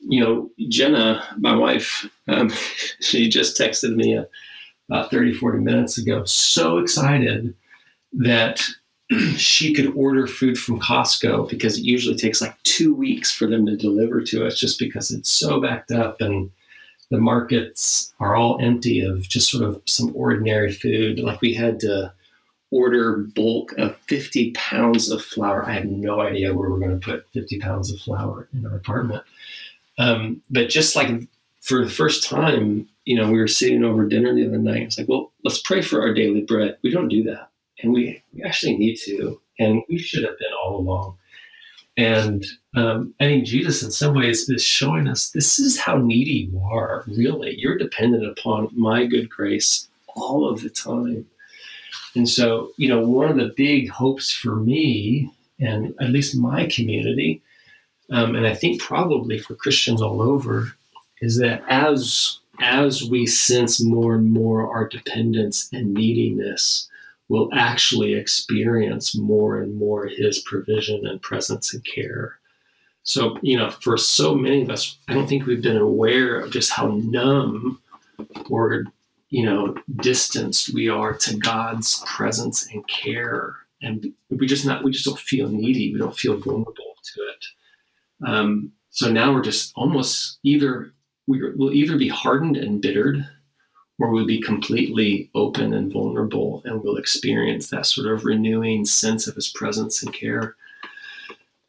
You 0.00 0.20
know, 0.20 0.50
Jenna, 0.68 1.24
my 1.38 1.54
wife, 1.54 2.08
um, 2.28 2.50
she 3.00 3.28
just 3.28 3.58
texted 3.58 3.96
me 3.96 4.14
a, 4.14 4.26
about 4.88 5.10
30, 5.10 5.32
40 5.34 5.58
minutes 5.58 5.96
ago, 5.96 6.24
so 6.24 6.78
excited 6.78 7.54
that 8.12 8.62
she 9.36 9.72
could 9.72 9.94
order 9.96 10.26
food 10.26 10.58
from 10.58 10.80
Costco 10.80 11.48
because 11.48 11.78
it 11.78 11.84
usually 11.84 12.16
takes 12.16 12.40
like 12.40 12.60
two 12.64 12.94
weeks 12.94 13.30
for 13.32 13.46
them 13.46 13.66
to 13.66 13.76
deliver 13.76 14.22
to 14.22 14.46
us 14.46 14.58
just 14.58 14.78
because 14.78 15.10
it's 15.10 15.30
so 15.30 15.60
backed 15.60 15.90
up 15.90 16.20
and 16.20 16.50
the 17.10 17.18
markets 17.18 18.12
are 18.20 18.34
all 18.34 18.58
empty 18.60 19.00
of 19.00 19.22
just 19.22 19.50
sort 19.50 19.64
of 19.64 19.80
some 19.86 20.12
ordinary 20.14 20.72
food. 20.72 21.18
Like 21.18 21.40
we 21.40 21.54
had 21.54 21.80
to 21.80 22.12
order 22.74 23.18
bulk 23.34 23.72
of 23.78 23.96
50 24.06 24.52
pounds 24.52 25.10
of 25.10 25.22
flour. 25.22 25.64
I 25.64 25.72
have 25.74 25.86
no 25.86 26.20
idea 26.20 26.52
where 26.52 26.70
we're 26.70 26.78
going 26.78 26.98
to 26.98 27.04
put 27.04 27.26
50 27.32 27.60
pounds 27.60 27.92
of 27.92 28.00
flour 28.00 28.48
in 28.52 28.66
our 28.66 28.76
apartment. 28.76 29.22
Um, 29.98 30.42
but 30.50 30.68
just 30.68 30.96
like 30.96 31.28
for 31.60 31.84
the 31.84 31.90
first 31.90 32.24
time, 32.24 32.88
you 33.04 33.16
know, 33.16 33.30
we 33.30 33.38
were 33.38 33.48
sitting 33.48 33.84
over 33.84 34.06
dinner 34.06 34.34
the 34.34 34.46
other 34.46 34.58
night. 34.58 34.82
It's 34.82 34.98
like, 34.98 35.08
well, 35.08 35.30
let's 35.44 35.60
pray 35.60 35.82
for 35.82 36.02
our 36.02 36.12
daily 36.12 36.42
bread. 36.42 36.76
We 36.82 36.90
don't 36.90 37.08
do 37.08 37.22
that 37.24 37.50
and 37.82 37.92
we, 37.92 38.22
we 38.32 38.42
actually 38.42 38.76
need 38.76 38.96
to, 39.04 39.40
and 39.58 39.82
we 39.88 39.98
should 39.98 40.24
have 40.24 40.38
been 40.38 40.52
all 40.62 40.76
along. 40.78 41.16
And 41.96 42.44
um, 42.74 43.14
I 43.20 43.24
think 43.24 43.44
Jesus, 43.44 43.82
in 43.82 43.92
some 43.92 44.16
ways, 44.16 44.48
is 44.48 44.64
showing 44.64 45.06
us 45.06 45.30
this 45.30 45.60
is 45.60 45.78
how 45.78 45.96
needy 45.96 46.48
you 46.50 46.60
are, 46.60 47.04
really. 47.06 47.54
You're 47.56 47.78
dependent 47.78 48.26
upon 48.26 48.68
my 48.72 49.06
good 49.06 49.30
grace 49.30 49.88
all 50.08 50.48
of 50.48 50.62
the 50.62 50.70
time. 50.70 51.26
And 52.14 52.28
so, 52.28 52.70
you 52.76 52.88
know, 52.88 53.00
one 53.00 53.30
of 53.30 53.36
the 53.36 53.52
big 53.56 53.88
hopes 53.88 54.30
for 54.32 54.56
me, 54.56 55.30
and 55.58 55.94
at 56.00 56.10
least 56.10 56.36
my 56.36 56.66
community, 56.66 57.42
um, 58.10 58.34
and 58.34 58.46
I 58.46 58.54
think 58.54 58.80
probably 58.80 59.38
for 59.38 59.54
Christians 59.54 60.00
all 60.00 60.22
over, 60.22 60.72
is 61.20 61.38
that 61.38 61.62
as 61.68 62.38
as 62.60 63.02
we 63.02 63.26
sense 63.26 63.82
more 63.82 64.14
and 64.14 64.30
more 64.30 64.70
our 64.72 64.88
dependence 64.88 65.68
and 65.72 65.92
neediness, 65.92 66.88
will 67.28 67.48
actually 67.52 68.14
experience 68.14 69.16
more 69.16 69.60
and 69.60 69.76
more 69.76 70.06
his 70.06 70.38
provision 70.40 71.06
and 71.06 71.20
presence 71.20 71.74
and 71.74 71.84
care. 71.84 72.38
So, 73.02 73.38
you 73.42 73.56
know, 73.56 73.70
for 73.70 73.98
so 73.98 74.34
many 74.34 74.62
of 74.62 74.70
us, 74.70 74.96
I 75.08 75.14
don't 75.14 75.26
think 75.26 75.46
we've 75.46 75.62
been 75.62 75.76
aware 75.76 76.38
of 76.38 76.52
just 76.52 76.70
how 76.70 76.88
numb 77.04 77.80
or, 78.48 78.84
you 79.34 79.44
know, 79.44 79.74
distanced 79.96 80.72
we 80.72 80.88
are 80.88 81.12
to 81.12 81.36
God's 81.36 82.04
presence 82.06 82.68
and 82.72 82.86
care. 82.86 83.56
And 83.82 84.12
we 84.30 84.46
just 84.46 84.64
not, 84.64 84.84
we 84.84 84.92
just 84.92 85.06
don't 85.06 85.18
feel 85.18 85.48
needy. 85.48 85.92
We 85.92 85.98
don't 85.98 86.16
feel 86.16 86.36
vulnerable 86.36 86.94
to 87.02 87.20
it. 87.20 87.44
Um, 88.30 88.70
so 88.90 89.10
now 89.10 89.32
we're 89.32 89.42
just 89.42 89.72
almost 89.74 90.38
either, 90.44 90.92
we 91.26 91.42
will 91.56 91.72
either 91.72 91.98
be 91.98 92.06
hardened 92.06 92.56
and 92.56 92.80
bittered 92.80 93.26
or 93.98 94.12
we'll 94.12 94.24
be 94.24 94.40
completely 94.40 95.32
open 95.34 95.74
and 95.74 95.92
vulnerable 95.92 96.62
and 96.64 96.80
we'll 96.80 96.96
experience 96.96 97.70
that 97.70 97.86
sort 97.86 98.06
of 98.06 98.24
renewing 98.24 98.84
sense 98.84 99.26
of 99.26 99.34
his 99.34 99.48
presence 99.48 100.00
and 100.00 100.14
care 100.14 100.54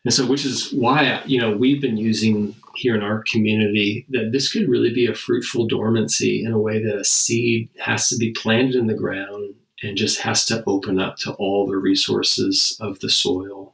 and 0.06 0.14
so 0.14 0.26
which 0.26 0.46
is 0.46 0.72
why 0.72 1.22
you 1.26 1.40
know 1.40 1.56
we've 1.56 1.82
been 1.82 1.98
using 1.98 2.56
here 2.76 2.96
in 2.96 3.04
our 3.04 3.24
community 3.24 4.06
that 4.10 4.32
this 4.32 4.52
could 4.52 4.70
really 4.70 4.94
be 4.94 5.08
a 5.08 5.14
fruitful 5.14 5.68
dormancy 5.68 6.44
in 6.44 6.52
a 6.52 6.60
way 6.60 6.82
that 6.82 6.98
a 6.98 7.06
seed 7.06 7.70
has 7.80 8.08
to 8.10 8.18
be 8.18 8.32
planted 8.32 8.76
in 8.76 8.88
the 8.88 8.94
ground 8.94 9.54
and 9.84 9.98
just 9.98 10.20
has 10.20 10.46
to 10.46 10.64
open 10.68 11.00
up 11.00 11.18
to 11.18 11.32
all 11.34 11.68
the 11.68 11.78
resources 11.78 12.78
of 12.80 13.00
the 13.00 13.10
soil 13.10 13.74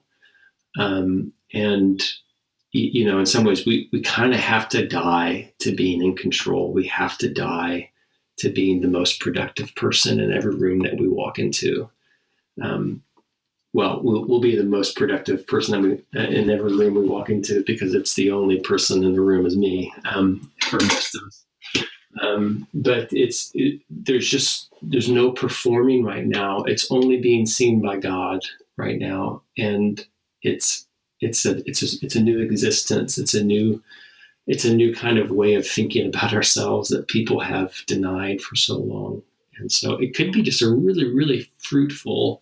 um, 0.79 1.31
and 1.53 2.01
you 2.71 3.05
know 3.05 3.19
in 3.19 3.25
some 3.25 3.43
ways 3.43 3.65
we, 3.65 3.89
we 3.91 4.01
kind 4.01 4.33
of 4.33 4.39
have 4.39 4.69
to 4.69 4.87
die 4.87 5.51
to 5.59 5.75
being 5.75 6.01
in 6.01 6.15
control 6.15 6.71
we 6.71 6.87
have 6.87 7.17
to 7.17 7.31
die 7.31 7.91
to 8.41 8.49
being 8.49 8.81
the 8.81 8.87
most 8.87 9.19
productive 9.19 9.73
person 9.75 10.19
in 10.19 10.33
every 10.33 10.55
room 10.55 10.79
that 10.79 10.99
we 10.99 11.07
walk 11.07 11.37
into. 11.37 11.89
Um, 12.59 13.03
well, 13.73 14.01
well, 14.03 14.25
we'll 14.25 14.41
be 14.41 14.55
the 14.55 14.63
most 14.63 14.97
productive 14.97 15.47
person 15.47 15.81
we, 15.81 16.19
in 16.19 16.49
every 16.49 16.75
room 16.75 16.95
we 16.95 17.07
walk 17.07 17.29
into 17.29 17.63
because 17.65 17.93
it's 17.93 18.15
the 18.15 18.31
only 18.31 18.59
person 18.59 19.03
in 19.03 19.13
the 19.13 19.21
room 19.21 19.45
is 19.45 19.55
me 19.55 19.93
um, 20.05 20.51
for 20.61 20.79
most 20.81 21.15
of 21.15 21.21
us. 21.23 21.45
Um, 22.21 22.67
but 22.73 23.07
it's 23.11 23.51
it, 23.53 23.81
there's 23.89 24.29
just 24.29 24.73
there's 24.81 25.09
no 25.09 25.31
performing 25.31 26.03
right 26.03 26.25
now. 26.25 26.63
It's 26.63 26.91
only 26.91 27.21
being 27.21 27.45
seen 27.45 27.81
by 27.81 27.97
God 27.97 28.41
right 28.75 28.99
now, 28.99 29.43
and 29.57 30.05
it's 30.41 30.87
it's 31.21 31.45
a 31.45 31.67
it's 31.67 31.81
a, 31.81 32.05
it's 32.05 32.15
a 32.15 32.21
new 32.21 32.39
existence. 32.39 33.17
It's 33.17 33.33
a 33.33 33.43
new 33.43 33.81
it's 34.47 34.65
a 34.65 34.73
new 34.73 34.93
kind 34.93 35.17
of 35.17 35.31
way 35.31 35.53
of 35.53 35.65
thinking 35.65 36.07
about 36.07 36.33
ourselves 36.39 36.89
that 36.89 37.07
people 37.07 37.39
have 37.39 37.73
denied 37.87 38.41
for 38.41 38.55
so 38.55 38.77
long. 38.77 39.21
And 39.57 39.71
so 39.71 39.93
it 39.93 40.15
could 40.15 40.31
be 40.31 40.41
just 40.41 40.61
a 40.61 40.69
really, 40.69 41.05
really 41.05 41.47
fruitful 41.59 42.41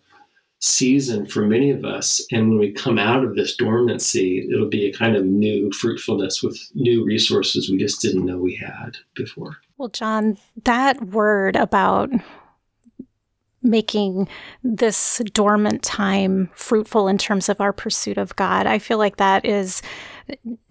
season 0.60 1.26
for 1.26 1.46
many 1.46 1.70
of 1.70 1.84
us. 1.84 2.24
And 2.30 2.50
when 2.50 2.58
we 2.58 2.72
come 2.72 2.98
out 2.98 3.24
of 3.24 3.34
this 3.34 3.56
dormancy, 3.56 4.46
it'll 4.52 4.68
be 4.68 4.86
a 4.86 4.92
kind 4.92 5.16
of 5.16 5.24
new 5.24 5.72
fruitfulness 5.72 6.42
with 6.42 6.58
new 6.74 7.04
resources 7.04 7.70
we 7.70 7.78
just 7.78 8.00
didn't 8.00 8.26
know 8.26 8.38
we 8.38 8.56
had 8.56 8.98
before. 9.14 9.56
Well, 9.78 9.88
John, 9.88 10.36
that 10.64 11.02
word 11.06 11.56
about 11.56 12.10
making 13.62 14.28
this 14.62 15.20
dormant 15.32 15.82
time 15.82 16.50
fruitful 16.54 17.08
in 17.08 17.18
terms 17.18 17.48
of 17.48 17.60
our 17.60 17.72
pursuit 17.72 18.18
of 18.18 18.36
God. 18.36 18.66
I 18.66 18.78
feel 18.78 18.98
like 18.98 19.16
that 19.16 19.44
is 19.44 19.82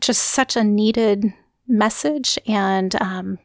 just 0.01 0.23
such 0.23 0.55
a 0.55 0.63
needed 0.63 1.33
message 1.67 2.39
and 2.47 2.95
um, 3.01 3.37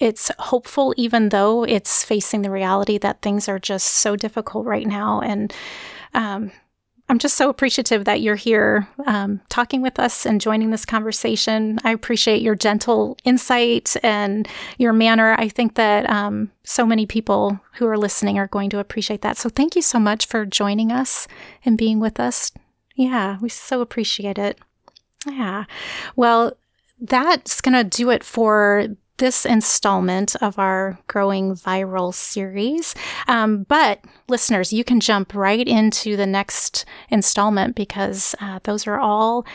it's 0.00 0.30
hopeful 0.38 0.94
even 0.96 1.30
though 1.30 1.64
it's 1.64 2.04
facing 2.04 2.42
the 2.42 2.50
reality 2.50 2.98
that 2.98 3.20
things 3.22 3.48
are 3.48 3.58
just 3.58 3.86
so 3.86 4.16
difficult 4.16 4.64
right 4.66 4.86
now 4.86 5.20
and 5.20 5.52
um, 6.14 6.50
I'm 7.10 7.18
just 7.18 7.36
so 7.36 7.48
appreciative 7.48 8.04
that 8.04 8.20
you're 8.20 8.36
here 8.36 8.86
um, 9.06 9.40
talking 9.48 9.80
with 9.80 9.98
us 9.98 10.26
and 10.26 10.40
joining 10.40 10.70
this 10.70 10.84
conversation. 10.84 11.78
I 11.82 11.92
appreciate 11.92 12.42
your 12.42 12.54
gentle 12.54 13.16
insight 13.24 13.96
and 14.02 14.46
your 14.76 14.92
manner. 14.92 15.34
I 15.38 15.48
think 15.48 15.74
that 15.76 16.08
um, 16.10 16.50
so 16.64 16.84
many 16.84 17.06
people 17.06 17.58
who 17.74 17.86
are 17.86 17.96
listening 17.96 18.38
are 18.38 18.46
going 18.46 18.68
to 18.70 18.78
appreciate 18.78 19.22
that. 19.22 19.38
So 19.38 19.48
thank 19.48 19.74
you 19.74 19.80
so 19.80 19.98
much 19.98 20.26
for 20.26 20.44
joining 20.44 20.92
us 20.92 21.26
and 21.64 21.78
being 21.78 21.98
with 21.98 22.20
us. 22.20 22.52
Yeah, 22.94 23.38
we 23.40 23.48
so 23.48 23.80
appreciate 23.80 24.36
it. 24.36 24.58
Yeah. 25.26 25.64
Well, 26.14 26.58
that's 27.00 27.62
going 27.62 27.74
to 27.74 27.84
do 27.84 28.10
it 28.10 28.22
for 28.22 28.88
this 29.18 29.44
installment 29.44 30.34
of 30.36 30.58
our 30.58 30.98
Growing 31.06 31.54
Viral 31.54 32.14
series. 32.14 32.94
Um, 33.26 33.64
but 33.64 34.00
listeners, 34.28 34.72
you 34.72 34.84
can 34.84 35.00
jump 35.00 35.34
right 35.34 35.66
into 35.66 36.16
the 36.16 36.26
next 36.26 36.84
installment 37.10 37.76
because 37.76 38.34
uh, 38.40 38.60
those 38.64 38.86
are 38.86 38.98
all 38.98 39.46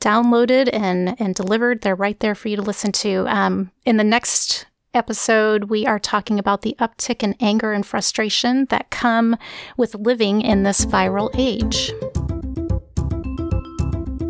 downloaded 0.00 0.68
and, 0.72 1.18
and 1.20 1.34
delivered. 1.34 1.80
They're 1.80 1.94
right 1.94 2.18
there 2.20 2.34
for 2.34 2.48
you 2.48 2.56
to 2.56 2.62
listen 2.62 2.92
to. 2.92 3.26
Um, 3.28 3.70
in 3.86 3.96
the 3.96 4.04
next 4.04 4.66
episode, 4.94 5.64
we 5.64 5.86
are 5.86 5.98
talking 5.98 6.38
about 6.38 6.62
the 6.62 6.76
uptick 6.78 7.22
in 7.22 7.34
anger 7.40 7.72
and 7.72 7.86
frustration 7.86 8.66
that 8.66 8.90
come 8.90 9.36
with 9.76 9.94
living 9.94 10.42
in 10.42 10.64
this 10.64 10.84
viral 10.84 11.30
age. 11.38 11.92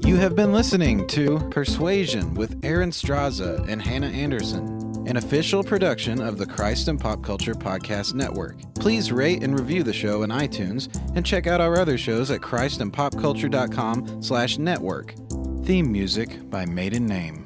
You 0.04 0.16
have 0.18 0.36
been 0.36 0.52
listening 0.52 1.06
to 1.08 1.38
Persuasion 1.50 2.34
with 2.34 2.62
Erin 2.64 2.90
Straza 2.90 3.66
and 3.66 3.80
Hannah 3.80 4.08
Anderson, 4.08 4.81
an 5.06 5.16
official 5.16 5.62
production 5.62 6.20
of 6.20 6.38
the 6.38 6.46
Christ 6.46 6.88
and 6.88 7.00
Pop 7.00 7.22
Culture 7.22 7.54
Podcast 7.54 8.14
Network. 8.14 8.56
Please 8.74 9.12
rate 9.12 9.42
and 9.42 9.58
review 9.58 9.82
the 9.82 9.92
show 9.92 10.22
in 10.22 10.30
iTunes 10.30 10.94
and 11.16 11.24
check 11.24 11.46
out 11.46 11.60
our 11.60 11.78
other 11.78 11.98
shows 11.98 12.30
at 12.30 12.40
christandpopculture.com 12.40 14.22
slash 14.22 14.58
network. 14.58 15.14
Theme 15.64 15.92
music 15.92 16.50
by 16.50 16.66
Maiden 16.66 17.06
Name. 17.06 17.44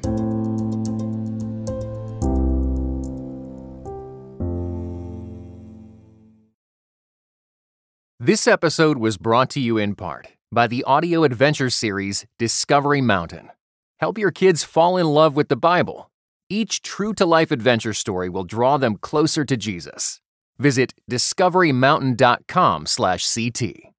This 8.19 8.45
episode 8.45 8.97
was 8.97 9.17
brought 9.17 9.49
to 9.51 9.59
you 9.61 9.77
in 9.77 9.95
part 9.95 10.27
by 10.51 10.67
the 10.67 10.83
audio 10.83 11.23
adventure 11.23 11.69
series 11.69 12.25
Discovery 12.37 12.99
Mountain. 12.99 13.51
Help 13.99 14.17
your 14.17 14.31
kids 14.31 14.63
fall 14.63 14.97
in 14.97 15.05
love 15.05 15.35
with 15.35 15.47
the 15.47 15.55
Bible. 15.55 16.09
Each 16.49 16.81
true 16.81 17.13
to 17.15 17.25
life 17.25 17.51
adventure 17.51 17.93
story 17.93 18.29
will 18.29 18.45
draw 18.45 18.77
them 18.77 18.95
closer 18.95 19.43
to 19.43 19.57
Jesus. 19.57 20.21
Visit 20.57 20.93
discoverymountain.com/ct. 21.11 23.96